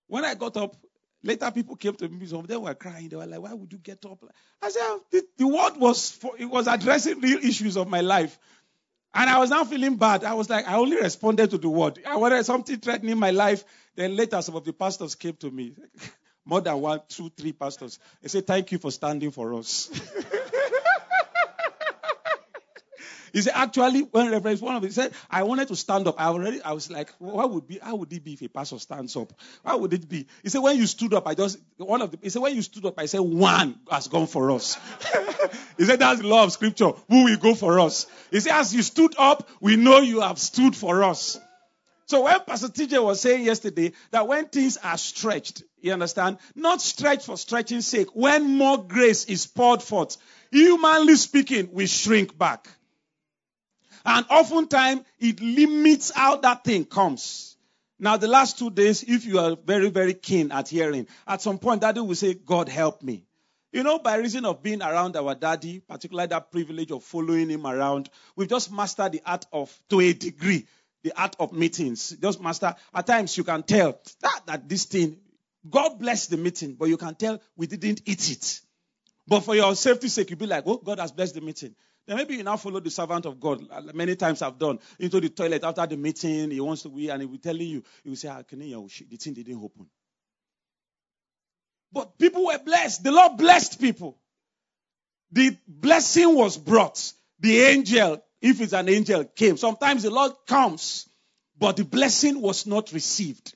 when 0.09 0.25
I 0.25 0.33
got 0.33 0.57
up, 0.57 0.75
later 1.23 1.49
people 1.51 1.75
came 1.77 1.93
to 1.95 2.09
me. 2.09 2.25
Some 2.25 2.39
of 2.39 2.47
them 2.47 2.63
were 2.63 2.73
crying. 2.75 3.07
They 3.07 3.15
were 3.15 3.25
like, 3.25 3.41
"Why 3.41 3.53
would 3.53 3.71
you 3.71 3.79
get 3.79 4.03
up?" 4.05 4.23
I 4.61 4.69
said, 4.69 4.81
oh, 4.83 5.03
"The, 5.11 5.23
the 5.37 5.47
word 5.47 5.77
was 5.77 6.11
for, 6.11 6.33
it 6.37 6.45
was 6.45 6.67
addressing 6.67 7.21
real 7.21 7.39
issues 7.39 7.77
of 7.77 7.87
my 7.87 8.01
life." 8.01 8.37
And 9.13 9.29
I 9.29 9.39
was 9.39 9.49
now 9.49 9.63
feeling 9.63 9.95
bad. 9.95 10.23
I 10.23 10.33
was 10.33 10.49
like, 10.49 10.67
I 10.67 10.75
only 10.75 10.97
responded 10.97 11.49
to 11.51 11.57
the 11.57 11.69
word. 11.69 11.99
I 12.05 12.17
wanted 12.17 12.45
something 12.45 12.77
threatening 12.77 13.17
my 13.17 13.31
life. 13.31 13.63
Then 13.95 14.15
later, 14.15 14.41
some 14.41 14.55
of 14.55 14.65
the 14.65 14.73
pastors 14.73 15.15
came 15.15 15.33
to 15.37 15.49
me. 15.49 15.75
More 16.45 16.61
than 16.61 16.79
one, 16.79 17.01
two, 17.07 17.29
three 17.35 17.53
pastors. 17.53 17.99
They 18.21 18.27
said, 18.27 18.45
Thank 18.45 18.71
you 18.71 18.77
for 18.77 18.91
standing 18.91 19.31
for 19.31 19.55
us. 19.55 19.89
He 23.33 23.41
said, 23.41 23.53
actually, 23.55 24.01
when 24.01 24.31
Reverend 24.31 24.61
one 24.61 24.75
of 24.75 24.81
them 24.81 24.91
said, 24.91 25.13
I 25.29 25.43
wanted 25.43 25.67
to 25.69 25.75
stand 25.75 26.07
up. 26.07 26.19
I 26.19 26.25
already, 26.25 26.61
I 26.61 26.73
was 26.73 26.89
like, 26.89 27.11
what 27.19 27.51
would 27.51 27.67
be, 27.67 27.79
how 27.79 27.95
would 27.95 28.11
it 28.11 28.23
be 28.23 28.33
if 28.33 28.41
a 28.41 28.47
pastor 28.47 28.79
stands 28.79 29.15
up? 29.15 29.33
How 29.65 29.77
would 29.77 29.93
it 29.93 30.07
be? 30.07 30.27
He 30.43 30.49
said, 30.49 30.59
when 30.59 30.77
you 30.77 30.87
stood 30.87 31.13
up, 31.13 31.27
I 31.27 31.35
just, 31.35 31.59
one 31.77 32.01
of 32.01 32.11
the, 32.11 32.19
he 32.21 32.29
said, 32.29 32.41
when 32.41 32.55
you 32.55 32.61
stood 32.61 32.85
up, 32.85 32.99
I 32.99 33.05
said, 33.05 33.21
one 33.21 33.79
has 33.89 34.07
gone 34.07 34.27
for 34.27 34.51
us. 34.51 34.77
he 35.77 35.85
said, 35.85 35.99
that's 35.99 36.21
the 36.21 36.27
law 36.27 36.43
of 36.43 36.51
scripture. 36.51 36.91
Who 37.09 37.25
will 37.25 37.37
go 37.37 37.55
for 37.55 37.79
us? 37.79 38.07
He 38.31 38.39
said, 38.39 38.53
as 38.53 38.73
you 38.73 38.81
stood 38.81 39.15
up, 39.17 39.49
we 39.59 39.75
know 39.75 39.99
you 39.99 40.21
have 40.21 40.39
stood 40.39 40.75
for 40.75 41.03
us. 41.03 41.39
So 42.09 42.23
when 42.23 42.39
Pastor 42.39 42.69
TJ 42.69 43.03
was 43.03 43.21
saying 43.21 43.45
yesterday 43.45 43.91
that 44.09 44.27
when 44.27 44.47
things 44.47 44.77
are 44.77 44.97
stretched, 44.97 45.61
you 45.79 45.93
understand, 45.93 46.39
not 46.55 46.81
stretched 46.81 47.27
for 47.27 47.37
stretching 47.37 47.81
sake, 47.81 48.07
when 48.15 48.57
more 48.57 48.83
grace 48.83 49.25
is 49.25 49.45
poured 49.45 49.83
forth, 49.83 50.17
humanly 50.51 51.15
speaking, 51.17 51.69
we 51.71 51.85
shrink 51.85 52.35
back. 52.35 52.67
And 54.05 54.25
oftentimes 54.29 55.01
it 55.19 55.41
limits 55.41 56.11
how 56.11 56.37
that 56.37 56.63
thing 56.63 56.85
comes. 56.85 57.57
Now, 57.99 58.15
the 58.15 58.27
last 58.27 58.57
two 58.57 58.69
days, 58.69 59.03
if 59.03 59.25
you 59.25 59.39
are 59.39 59.57
very, 59.57 59.89
very 59.89 60.13
keen 60.13 60.51
at 60.51 60.69
hearing, 60.69 61.07
at 61.27 61.41
some 61.41 61.59
point, 61.59 61.81
daddy 61.81 61.99
will 61.99 62.15
say, 62.15 62.33
God 62.33 62.69
help 62.69 63.03
me. 63.03 63.25
You 63.71 63.83
know, 63.83 63.99
by 63.99 64.15
reason 64.15 64.45
of 64.45 64.63
being 64.63 64.81
around 64.81 65.15
our 65.15 65.35
daddy, 65.35 65.81
particularly 65.81 66.27
that 66.27 66.51
privilege 66.51 66.91
of 66.91 67.03
following 67.03 67.49
him 67.49 67.67
around, 67.67 68.09
we've 68.35 68.47
just 68.47 68.71
mastered 68.71 69.11
the 69.11 69.21
art 69.25 69.45
of, 69.51 69.77
to 69.89 69.99
a 69.99 70.13
degree, 70.13 70.65
the 71.03 71.11
art 71.19 71.35
of 71.39 71.51
meetings. 71.51 72.11
Just 72.11 72.41
master. 72.41 72.73
At 72.93 73.05
times 73.05 73.37
you 73.37 73.43
can 73.43 73.63
tell 73.63 73.99
that, 74.21 74.41
that 74.47 74.69
this 74.69 74.85
thing, 74.85 75.17
God 75.69 75.99
bless 75.99 76.27
the 76.27 76.37
meeting, 76.37 76.75
but 76.75 76.87
you 76.87 76.97
can 76.97 77.13
tell 77.15 77.41
we 77.57 77.67
didn't 77.67 78.01
eat 78.05 78.31
it. 78.31 78.61
But 79.27 79.41
for 79.41 79.55
your 79.55 79.75
safety's 79.75 80.13
sake, 80.13 80.29
you'll 80.31 80.39
be 80.39 80.47
like, 80.47 80.63
oh, 80.65 80.77
God 80.77 80.99
has 80.99 81.11
blessed 81.11 81.35
the 81.35 81.41
meeting. 81.41 81.75
Then 82.09 82.17
maybe 82.17 82.37
you 82.37 82.43
now 82.43 82.57
follow 82.57 82.79
the 82.79 82.89
servant 82.89 83.27
of 83.27 83.39
God. 83.39 83.63
Many 83.93 84.15
times 84.15 84.41
I've 84.41 84.57
done 84.57 84.79
into 84.97 85.19
the 85.19 85.29
toilet 85.29 85.63
after 85.63 85.85
the 85.85 85.95
meeting. 85.95 86.49
He 86.49 86.59
wants 86.59 86.81
to 86.81 86.89
be, 86.89 87.07
and 87.09 87.21
he 87.21 87.27
will 87.27 87.37
telling 87.37 87.67
you, 87.67 87.83
he 88.03 88.09
will 88.09 88.17
say, 88.17 88.29
ah, 88.29 88.41
can 88.41 88.59
you, 88.61 88.89
the 89.07 89.15
thing 89.17 89.33
didn't 89.33 89.63
open. 89.63 89.85
But 91.93 92.17
people 92.17 92.47
were 92.47 92.57
blessed. 92.57 93.03
The 93.03 93.11
Lord 93.11 93.37
blessed 93.37 93.79
people. 93.79 94.17
the 95.31 95.55
blessing 95.67 96.35
was 96.35 96.57
brought. 96.57 97.13
The 97.41 97.61
angel, 97.61 98.23
if 98.41 98.59
it's 98.59 98.73
an 98.73 98.89
angel, 98.89 99.25
came. 99.25 99.57
Sometimes 99.57 100.01
the 100.01 100.09
Lord 100.09 100.31
comes, 100.47 101.07
but 101.59 101.77
the 101.77 101.85
blessing 101.85 102.41
was 102.41 102.65
not 102.65 102.91
received. 102.91 103.53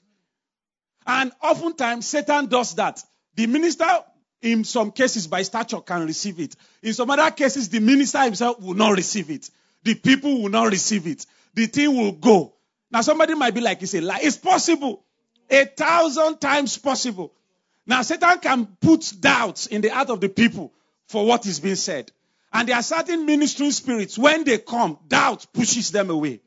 And 1.07 1.31
oftentimes 1.41 2.05
Satan 2.05 2.45
does 2.45 2.75
that. 2.75 3.03
The 3.33 3.47
minister, 3.47 3.87
in 4.43 4.65
some 4.65 4.91
cases, 4.91 5.25
by 5.25 5.41
stature, 5.41 5.79
can 5.79 6.05
receive 6.05 6.39
it. 6.39 6.55
In 6.83 6.93
some 6.93 7.09
other 7.09 7.31
cases, 7.31 7.69
the 7.69 7.79
minister 7.79 8.21
himself 8.21 8.59
will 8.61 8.73
not 8.73 8.91
receive 8.91 9.31
it. 9.31 9.49
The 9.83 9.95
people 9.95 10.41
will 10.41 10.49
not 10.49 10.65
receive 10.65 11.07
it. 11.07 11.25
The 11.53 11.65
thing 11.65 11.95
will 11.95 12.11
go. 12.11 12.53
Now, 12.91 13.01
somebody 13.01 13.35
might 13.35 13.55
be 13.55 13.61
like, 13.61 13.81
it's 13.81 13.95
a 13.95 14.01
lie. 14.01 14.19
It's 14.21 14.37
possible. 14.37 15.01
A 15.49 15.65
thousand 15.65 16.41
times 16.41 16.77
possible. 16.77 17.33
Now, 17.87 18.01
Satan 18.01 18.37
can 18.39 18.65
put 18.81 19.13
doubts 19.19 19.67
in 19.67 19.81
the 19.81 19.89
heart 19.89 20.09
of 20.09 20.19
the 20.19 20.29
people 20.29 20.73
for 21.07 21.25
what 21.25 21.45
is 21.45 21.61
being 21.61 21.75
said. 21.75 22.11
And 22.51 22.67
there 22.67 22.75
are 22.75 22.83
certain 22.83 23.25
ministering 23.25 23.71
spirits, 23.71 24.17
when 24.17 24.43
they 24.43 24.57
come, 24.57 24.99
doubt 25.07 25.47
pushes 25.53 25.91
them 25.91 26.09
away. 26.09 26.41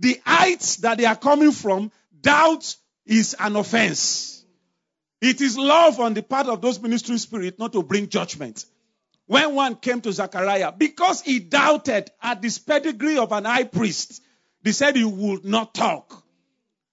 The 0.00 0.20
heights 0.24 0.76
that 0.76 0.98
they 0.98 1.04
are 1.04 1.16
coming 1.16 1.52
from, 1.52 1.92
doubt 2.20 2.76
is 3.04 3.36
an 3.38 3.56
offense. 3.56 4.43
It 5.24 5.40
is 5.40 5.56
love 5.56 6.00
on 6.00 6.12
the 6.12 6.22
part 6.22 6.48
of 6.48 6.60
those 6.60 6.78
ministering 6.82 7.16
spirits 7.16 7.58
not 7.58 7.72
to 7.72 7.82
bring 7.82 8.10
judgment. 8.10 8.66
When 9.26 9.54
one 9.54 9.76
came 9.76 10.02
to 10.02 10.12
Zechariah, 10.12 10.72
because 10.76 11.22
he 11.22 11.38
doubted 11.38 12.10
at 12.22 12.42
this 12.42 12.58
pedigree 12.58 13.16
of 13.16 13.32
an 13.32 13.46
high 13.46 13.64
priest, 13.64 14.22
they 14.62 14.72
said 14.72 14.96
he 14.96 15.04
would 15.04 15.46
not 15.46 15.72
talk. 15.72 16.22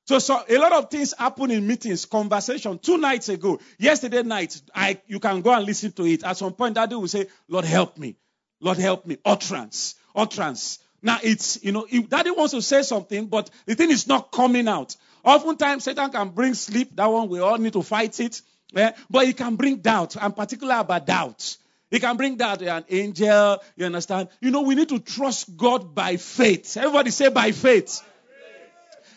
So, 0.06 0.20
so 0.20 0.42
a 0.48 0.58
lot 0.60 0.72
of 0.72 0.90
things 0.90 1.14
happen 1.18 1.52
in 1.52 1.68
meetings, 1.68 2.06
conversation. 2.06 2.80
Two 2.80 2.98
nights 2.98 3.28
ago, 3.28 3.60
yesterday 3.78 4.24
night, 4.24 4.62
I 4.74 5.02
you 5.08 5.20
can 5.20 5.42
go 5.42 5.54
and 5.54 5.66
listen 5.66 5.92
to 5.92 6.06
it. 6.06 6.24
At 6.24 6.38
some 6.38 6.54
point, 6.54 6.76
Daddy 6.76 6.96
will 6.96 7.10
say, 7.10 7.28
"Lord 7.50 7.66
help 7.66 7.98
me, 7.98 8.16
Lord 8.62 8.78
help 8.78 9.06
me." 9.06 9.18
Utterance, 9.26 9.96
utterance. 10.16 10.80
Now 11.02 11.20
it's 11.22 11.62
you 11.66 11.74
know, 11.74 11.86
Daddy 12.08 12.32
wants 12.32 12.54
to 12.54 12.62
say 12.62 12.84
something, 12.84 13.28
but 13.28 13.50
the 13.66 13.76
thing 13.76 13.92
is 13.92 14.08
not 14.08 14.32
coming 14.32 14.70
out. 14.70 14.96
Oftentimes, 15.24 15.84
Satan 15.84 16.10
can 16.12 16.30
bring 16.30 16.54
sleep. 16.54 16.96
That 16.96 17.06
one 17.06 17.30
we 17.30 17.40
all 17.40 17.58
need 17.58 17.74
to 17.74 17.84
fight 17.84 18.20
it. 18.20 18.42
Yeah? 18.74 18.94
But 19.10 19.26
he 19.28 19.34
can 19.34 19.56
bring 19.56 19.78
doubt, 19.78 20.16
and 20.16 20.36
particular 20.36 20.76
about 20.80 21.06
doubt. 21.06 21.58
He 21.90 22.00
can 22.00 22.16
bring 22.18 22.38
doubt. 22.38 22.62
An 22.62 22.86
angel, 22.90 23.58
you 23.76 23.86
understand? 23.86 24.30
You 24.40 24.52
know, 24.52 24.62
we 24.62 24.76
need 24.76 24.90
to 24.90 25.00
trust 25.00 25.58
God 25.58 25.94
by 25.94 26.18
faith. 26.18 26.78
Everybody 26.78 27.12
say 27.12 27.30
by 27.30 27.52
faith. 27.52 28.02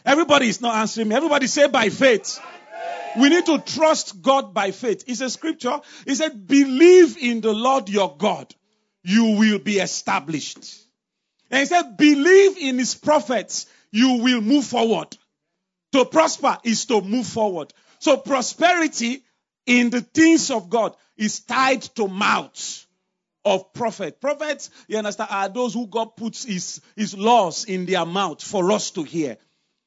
Everybody 0.04 0.48
is 0.48 0.60
not 0.60 0.74
answering 0.74 1.08
me. 1.08 1.14
Everybody 1.14 1.46
say 1.46 1.68
by 1.68 1.88
faith. 1.88 2.40
We 3.16 3.28
need 3.28 3.46
to 3.46 3.58
trust 3.58 4.20
God 4.20 4.52
by 4.52 4.72
faith. 4.72 5.04
It's 5.06 5.20
a 5.20 5.30
scripture. 5.30 5.80
He 6.04 6.16
said, 6.16 6.48
believe 6.48 7.16
in 7.16 7.40
the 7.40 7.52
Lord 7.52 7.88
your 7.88 8.16
God. 8.16 8.52
You 9.04 9.36
will 9.38 9.60
be 9.60 9.78
established. 9.78 10.58
And 11.50 11.60
he 11.60 11.66
said, 11.66 11.96
believe 11.96 12.58
in 12.58 12.76
his 12.76 12.96
prophets. 12.96 13.66
You 13.92 14.14
will 14.14 14.40
move 14.40 14.64
forward. 14.64 15.16
To 15.94 16.04
prosper 16.04 16.58
is 16.64 16.86
to 16.86 17.00
move 17.02 17.24
forward. 17.24 17.72
So 18.00 18.16
prosperity 18.16 19.22
in 19.64 19.90
the 19.90 20.00
things 20.00 20.50
of 20.50 20.68
God 20.68 20.96
is 21.16 21.38
tied 21.38 21.82
to 21.94 22.08
mouths 22.08 22.88
of 23.44 23.72
prophet. 23.72 24.20
Prophets, 24.20 24.70
you 24.88 24.98
understand, 24.98 25.30
are 25.30 25.48
those 25.48 25.72
who 25.72 25.86
God 25.86 26.16
puts 26.16 26.44
his, 26.46 26.80
his 26.96 27.16
laws 27.16 27.66
in 27.66 27.86
their 27.86 28.04
mouth 28.04 28.42
for 28.42 28.72
us 28.72 28.90
to 28.90 29.04
hear. 29.04 29.36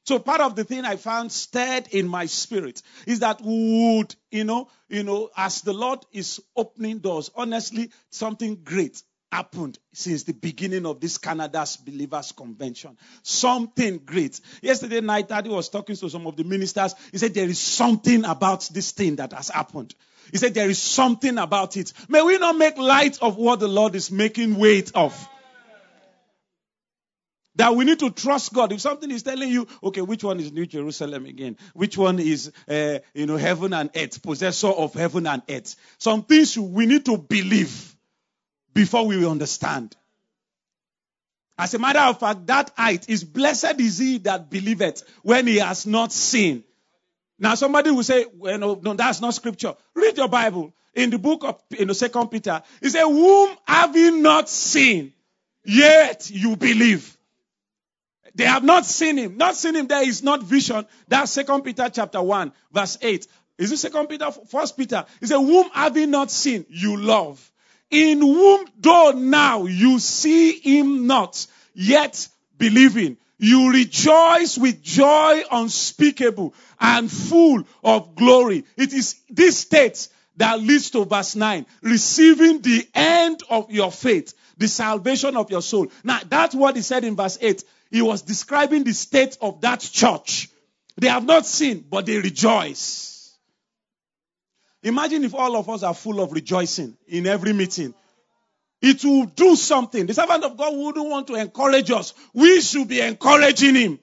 So 0.05 0.17
part 0.17 0.39
of 0.39 0.55
the 0.55 0.63
thing 0.63 0.85
I 0.85 0.95
found 0.95 1.29
stirred 1.29 1.89
in 1.91 2.07
my 2.07 2.27
spirit 2.27 2.81
is 3.05 3.19
that 3.19 3.41
would, 3.43 4.15
you 4.31 4.45
know, 4.45 4.69
you 4.87 5.03
know, 5.03 5.29
as 5.35 5.61
the 5.61 5.73
Lord 5.73 6.05
is 6.13 6.41
opening 6.55 6.99
doors, 6.99 7.31
honestly, 7.35 7.91
something 8.11 8.61
great 8.63 9.03
happened 9.31 9.77
since 9.93 10.24
the 10.24 10.34
beginning 10.34 10.86
of 10.86 11.00
this 11.00 11.17
Canada's 11.17 11.77
Believers 11.77 12.31
Convention. 12.31 12.98
Something 13.24 14.00
great. 14.00 14.39
Yesterday 14.62 15.01
night, 15.01 15.27
Daddy 15.27 15.50
was 15.50 15.69
talking 15.69 15.96
to 15.96 16.10
some 16.10 16.27
of 16.27 16.36
the 16.36 16.43
ministers. 16.43 16.96
He 17.12 17.17
said, 17.17 17.34
there 17.34 17.48
is 17.48 17.60
something 17.60 18.25
about 18.25 18.70
this 18.74 18.92
thing 18.92 19.18
that 19.18 19.33
has 19.33 19.50
happened. 19.50 19.94
He 20.31 20.37
said, 20.37 20.53
there 20.53 20.70
is 20.70 20.81
something 20.81 21.37
about 21.37 21.77
it. 21.77 21.94
May 22.09 22.22
we 22.22 22.37
not 22.37 22.57
make 22.57 22.77
light 22.77 23.22
of 23.22 23.37
what 23.37 23.59
the 23.59 23.68
Lord 23.68 23.96
is 23.96 24.11
making 24.11 24.55
weight 24.55 24.92
of. 24.96 25.27
That 27.55 27.75
we 27.75 27.85
need 27.85 28.00
to 28.00 28.11
trust 28.11 28.53
God. 28.53 28.72
If 28.72 28.81
something 28.81 29.09
is 29.09 29.24
telling 29.24 29.50
you, 29.50 29.68
okay, 29.81 30.01
which 30.01 30.24
one 30.24 30.40
is 30.40 30.51
New 30.51 30.68
Jerusalem 30.68 31.25
again? 31.25 31.57
Which 31.74 31.98
one 31.98 32.20
is, 32.20 32.51
uh, 32.70 33.00
you 33.16 33.25
know, 33.25 33.37
heaven 33.37 33.74
and 33.74 33.90
earth, 33.96 34.22
possessor 34.22 34.68
of 34.68 34.94
heaven 34.94 35.25
and 35.25 35.42
earth? 35.50 35.75
Some 35.98 36.24
things 36.24 36.55
we 36.55 36.85
need 36.85 37.05
to 37.05 37.18
believe 37.18 37.97
before 38.77 39.07
we 39.07 39.18
will 39.18 39.31
understand. 39.31 39.96
As 41.57 41.74
a 41.74 41.79
matter 41.79 42.00
of 42.00 42.20
fact, 42.20 42.46
that 42.46 42.72
height 42.77 43.09
is 43.09 43.24
blessed 43.24 43.79
is 43.79 43.98
he 43.98 44.20
that 44.20 44.51
believeth 44.51 45.03
when 45.24 45.48
he 45.48 45.57
has 45.57 45.87
not 45.87 46.11
seen. 46.11 46.63
Now 47.40 47.55
somebody 47.55 47.90
will 47.90 48.03
say, 48.03 48.27
well, 48.35 48.59
no, 48.59 48.79
no, 48.79 48.94
that's 48.94 49.20
not 49.20 49.33
scripture. 49.33 49.74
Read 49.96 50.16
your 50.18 50.27
Bible. 50.27 50.75
In 50.94 51.09
the 51.09 51.18
book 51.18 51.44
of, 51.44 51.59
in 51.75 51.87
the 51.87 51.96
second 51.96 52.27
Peter, 52.27 52.61
he 52.79 52.90
said, 52.90 53.03
whom 53.05 53.50
have 53.68 53.96
you 53.96 54.20
not 54.22 54.48
seen, 54.48 55.11
yet 55.66 56.29
you 56.29 56.55
believe. 56.55 57.18
They 58.35 58.46
have 58.46 58.63
not 58.63 58.85
seen 58.85 59.18
him. 59.18 59.37
Not 59.37 59.55
seen 59.55 59.75
him. 59.75 59.87
There 59.87 60.07
is 60.07 60.22
not 60.22 60.44
vision. 60.44 60.85
That's 61.07 61.31
Second 61.31 61.63
Peter 61.63 61.90
chapter 61.90 62.22
1, 62.22 62.51
verse 62.72 63.00
8. 63.01 63.27
Is 63.57 63.72
it 63.72 63.77
Second 63.77 64.07
Peter? 64.07 64.29
First 64.29 64.77
Peter. 64.77 65.05
He 65.20 65.25
said, 65.25 65.37
Whom 65.37 65.68
have 65.72 65.98
you 65.98 66.05
not 66.05 66.29
seen, 66.29 66.66
you 66.70 66.98
love. 66.98 67.51
In 67.89 68.19
whom 68.19 68.65
though 68.77 69.11
now 69.15 69.65
you 69.65 70.00
see 70.00 70.59
him 70.59 71.07
not, 71.07 71.47
yet 71.73 72.27
believing, 72.57 73.17
you 73.37 73.71
rejoice 73.71 74.57
with 74.57 74.81
joy 74.81 75.43
unspeakable 75.51 76.53
and 76.79 77.11
full 77.11 77.63
of 77.83 78.15
glory. 78.15 78.65
It 78.75 78.93
is 78.93 79.15
this 79.29 79.59
state 79.59 80.07
that 80.37 80.59
leads 80.59 80.91
to 80.91 81.05
verse 81.05 81.35
9, 81.35 81.65
receiving 81.81 82.61
the 82.61 82.87
end 82.93 83.43
of 83.50 83.71
your 83.71 83.91
faith, 83.91 84.33
the 84.57 84.67
salvation 84.67 85.37
of 85.37 85.50
your 85.51 85.61
soul. 85.61 85.87
Now, 86.03 86.19
that's 86.27 86.55
what 86.55 86.75
he 86.75 86.81
said 86.81 87.03
in 87.03 87.15
verse 87.15 87.37
8. 87.39 87.63
He 87.91 88.01
was 88.01 88.21
describing 88.21 88.83
the 88.83 88.93
state 88.93 89.37
of 89.41 89.61
that 89.61 89.79
church. 89.79 90.50
They 90.97 91.07
have 91.07 91.25
not 91.25 91.45
seen, 91.45 91.85
but 91.89 92.05
they 92.05 92.17
rejoice. 92.17 93.17
Imagine 94.87 95.25
if 95.25 95.33
all 95.33 95.57
of 95.57 95.69
us 95.69 95.83
are 95.83 95.93
full 95.93 96.21
of 96.21 96.31
rejoicing 96.31 96.95
in 97.07 97.27
every 97.27 97.51
meeting. 97.51 97.93
It 98.81 99.03
will 99.03 99.25
do 99.25 99.55
something. 99.57 100.05
The 100.05 100.13
servant 100.13 100.45
of 100.45 100.55
God 100.55 100.77
wouldn't 100.77 101.09
want 101.09 101.27
to 101.27 101.35
encourage 101.35 101.91
us. 101.91 102.13
We 102.33 102.61
should 102.61 102.87
be 102.87 103.01
encouraging 103.01 103.75
him. 103.75 104.00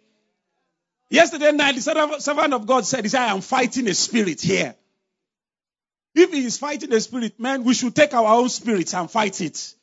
Yesterday 1.08 1.52
night, 1.52 1.76
the 1.76 2.18
servant 2.20 2.52
of 2.52 2.66
God 2.66 2.84
said, 2.84 3.04
He 3.04 3.08
said, 3.08 3.22
I 3.22 3.32
am 3.32 3.40
fighting 3.40 3.88
a 3.88 3.94
spirit 3.94 4.42
here. 4.42 4.74
If 6.14 6.32
he 6.32 6.44
is 6.44 6.58
fighting 6.58 6.92
a 6.92 7.00
spirit, 7.00 7.40
man, 7.40 7.64
we 7.64 7.72
should 7.72 7.94
take 7.94 8.12
our 8.12 8.34
own 8.34 8.48
spirits 8.50 8.92
and 8.94 9.10
fight 9.10 9.40
it. 9.40 9.74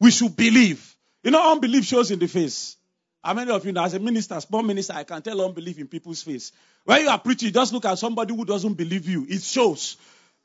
We 0.00 0.10
should 0.10 0.36
believe. 0.36 0.94
You 1.22 1.30
know, 1.30 1.52
unbelief 1.52 1.84
shows 1.86 2.10
in 2.10 2.18
the 2.18 2.26
face. 2.26 2.76
How 3.24 3.32
many 3.32 3.50
of 3.50 3.64
you 3.64 3.72
know, 3.72 3.82
as 3.82 3.94
a 3.94 3.98
minister, 3.98 4.38
small 4.40 4.62
minister, 4.62 4.92
I 4.92 5.04
can 5.04 5.22
tell 5.22 5.40
unbelief 5.40 5.78
in 5.78 5.86
people's 5.88 6.22
face. 6.22 6.52
When 6.84 7.02
you 7.02 7.08
are 7.08 7.18
preaching, 7.18 7.52
just 7.52 7.72
look 7.72 7.86
at 7.86 7.98
somebody 7.98 8.34
who 8.34 8.44
doesn't 8.44 8.74
believe 8.74 9.08
you. 9.08 9.26
It 9.28 9.42
shows. 9.42 9.96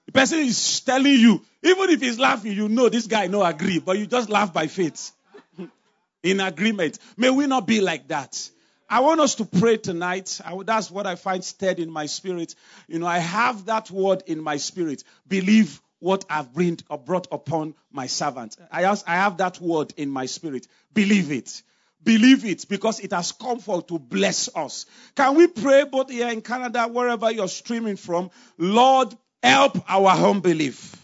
The 0.05 0.13
person 0.13 0.39
is 0.39 0.79
telling 0.81 1.13
you, 1.13 1.45
even 1.61 1.89
if 1.89 1.99
he's 1.99 2.17
laughing, 2.17 2.53
you 2.53 2.69
know 2.69 2.87
this 2.87 3.05
guy 3.05 3.27
no 3.27 3.43
agree, 3.43 3.79
but 3.79 3.97
you 3.97 4.07
just 4.07 4.29
laugh 4.29 4.53
by 4.53 4.67
faith. 4.67 5.11
in 6.23 6.39
agreement. 6.39 6.99
May 7.17 7.29
we 7.29 7.47
not 7.47 7.67
be 7.67 7.81
like 7.81 8.07
that. 8.07 8.49
I 8.89 9.01
want 9.01 9.19
us 9.19 9.35
to 9.35 9.45
pray 9.45 9.77
tonight. 9.77 10.39
I, 10.43 10.57
that's 10.63 10.89
what 10.89 11.05
I 11.05 11.15
find 11.15 11.43
stirred 11.43 11.79
in 11.79 11.91
my 11.91 12.07
spirit. 12.07 12.55
You 12.87 12.99
know, 12.99 13.05
I 13.05 13.19
have 13.19 13.65
that 13.65 13.91
word 13.91 14.23
in 14.25 14.41
my 14.41 14.57
spirit. 14.57 15.03
Believe 15.27 15.81
what 15.99 16.25
I've 16.29 16.53
brought 16.53 17.27
upon 17.29 17.75
my 17.91 18.07
servant. 18.07 18.57
I, 18.71 18.85
I 18.85 19.15
have 19.15 19.37
that 19.37 19.59
word 19.59 19.93
in 19.97 20.09
my 20.09 20.25
spirit. 20.25 20.67
Believe 20.93 21.31
it. 21.31 21.61
Believe 22.03 22.45
it 22.45 22.65
because 22.69 22.99
it 22.99 23.11
has 23.11 23.31
come 23.33 23.59
for 23.59 23.81
to 23.83 23.99
bless 23.99 24.49
us. 24.55 24.85
Can 25.15 25.35
we 25.35 25.47
pray 25.47 25.83
both 25.83 26.09
here 26.09 26.29
in 26.29 26.41
Canada, 26.41 26.87
wherever 26.87 27.29
you're 27.31 27.47
streaming 27.47 27.97
from? 27.97 28.31
Lord, 28.57 29.13
help 29.43 29.77
our 29.89 30.29
unbelief. 30.29 30.95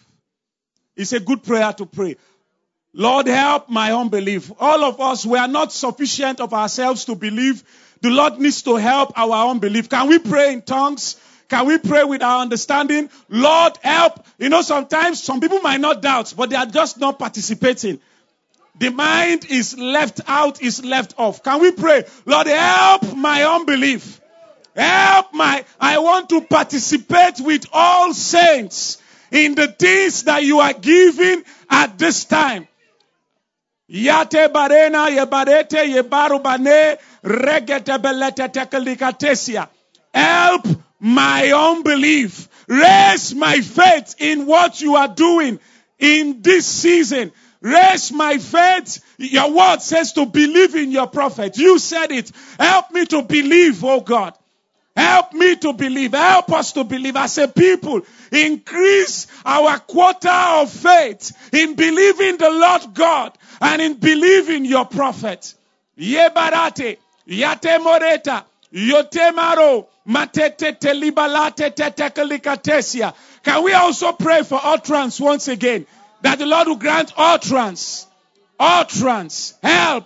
It's 0.95 1.13
a 1.13 1.19
good 1.19 1.43
prayer 1.43 1.73
to 1.73 1.86
pray. 1.86 2.15
Lord, 2.93 3.27
help 3.27 3.69
my 3.69 3.91
unbelief. 3.91 4.51
All 4.58 4.86
of 4.86 5.01
us, 5.01 5.25
we 5.25 5.38
are 5.38 5.49
not 5.49 5.73
sufficient 5.73 6.39
of 6.39 6.53
ourselves 6.53 7.03
to 7.05 7.15
believe. 7.15 7.62
The 7.99 8.10
Lord 8.10 8.39
needs 8.39 8.62
to 8.62 8.77
help 8.77 9.12
our 9.17 9.49
unbelief. 9.49 9.89
Can 9.89 10.08
we 10.08 10.19
pray 10.19 10.53
in 10.53 10.62
tongues? 10.62 11.17
Can 11.49 11.67
we 11.67 11.77
pray 11.77 12.05
with 12.05 12.23
our 12.23 12.41
understanding? 12.41 13.10
Lord, 13.27 13.77
help. 13.84 14.25
You 14.38 14.47
know, 14.47 14.62
sometimes 14.62 15.21
some 15.21 15.41
people 15.41 15.60
might 15.60 15.81
not 15.81 16.01
doubt, 16.01 16.34
but 16.38 16.49
they 16.49 16.55
are 16.55 16.65
just 16.65 16.97
not 16.97 17.19
participating. 17.19 17.99
The 18.77 18.89
mind 18.89 19.45
is 19.49 19.77
left 19.77 20.21
out, 20.27 20.61
is 20.61 20.83
left 20.83 21.15
off. 21.17 21.43
Can 21.43 21.61
we 21.61 21.71
pray? 21.71 22.03
Lord, 22.25 22.47
help 22.47 23.15
my 23.15 23.43
unbelief. 23.43 24.19
Help 24.75 25.33
my, 25.33 25.63
I 25.79 25.99
want 25.99 26.29
to 26.29 26.41
participate 26.41 27.39
with 27.39 27.65
all 27.71 28.13
saints. 28.13 29.01
in 29.31 29.55
the 29.55 29.67
things 29.67 30.23
that 30.23 30.43
you 30.43 30.59
are 30.59 30.73
giving 30.73 31.43
at 31.69 31.97
this 31.97 32.25
time. 32.25 32.67
Yate 33.88 34.51
barena 34.51 35.09
yebarete 35.09 35.85
yebarubane 35.93 36.97
regete 37.23 37.97
belete 37.99 38.47
tekelikatesia. 38.51 39.67
Help 40.13 40.65
my 40.99 41.51
unbelief. 41.51 42.47
Raise 42.67 43.35
my 43.35 43.59
faith 43.61 44.15
in 44.19 44.45
what 44.45 44.81
you 44.81 44.95
are 44.95 45.09
doing 45.09 45.59
in 45.99 46.41
this 46.41 46.65
season. 46.65 47.31
Raise 47.65 48.12
my 48.12 48.38
faith. 48.38 49.04
Your 49.17 49.51
word 49.51 49.82
says 49.82 50.13
to 50.13 50.28
believe 50.28 50.75
in 50.75 50.91
your 50.91 51.08
prophet. 51.08 51.58
You 51.58 51.80
said 51.80 52.12
it. 52.12 52.32
Help 52.60 52.91
me 52.91 53.08
to 53.08 53.23
believe, 53.23 53.84
oh 53.84 54.01
God. 54.01 54.36
Help 54.95 55.34
me 55.34 55.56
to 55.56 55.73
believe. 55.73 56.12
Help 56.12 56.51
us 56.51 56.73
to 56.73 56.84
believe 56.84 57.15
as 57.15 57.39
a 57.39 57.47
people. 57.47 58.01
Increase 58.32 59.25
our 59.43 59.80
quota 59.80 60.62
of 60.62 60.71
faith 60.71 61.36
in 61.51 61.73
believing 61.73 62.38
the 62.38 62.51
Lord 62.51 62.93
God 62.93 63.36
and 63.60 63.82
in 63.82 63.95
believing 63.95 64.65
your 64.65 64.86
prophet. 64.86 65.56
Yebarate, 65.97 66.97
yate 67.25 67.82
moreta, 67.82 68.45
yotemaro, 68.71 69.88
matete 70.08 70.80
telibalate 70.80 71.73
tetekalikatesia. 71.73 73.15
Can 73.41 73.63
we 73.63 73.73
also 73.73 74.12
pray 74.12 74.43
for 74.43 74.60
utterance 74.63 75.19
once 75.19 75.47
again? 75.47 75.88
That 76.25 76.39
the 76.39 76.47
Lord 76.47 76.67
will 76.67 76.75
grant 76.77 77.13
utterance, 77.15 78.07
utterance, 78.59 79.53
help 79.61 80.05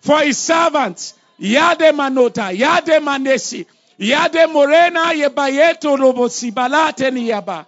for 0.00 0.18
his 0.18 0.36
servants. 0.36 1.14
Yade 1.40 1.92
manota, 1.92 2.50
yade 2.52 2.98
manesi. 2.98 3.64
Yade 3.96 4.52
morena 4.52 5.12
yebayeto 5.14 5.96
robo 5.96 6.26
sibalate 6.26 7.12
niyaba. 7.12 7.60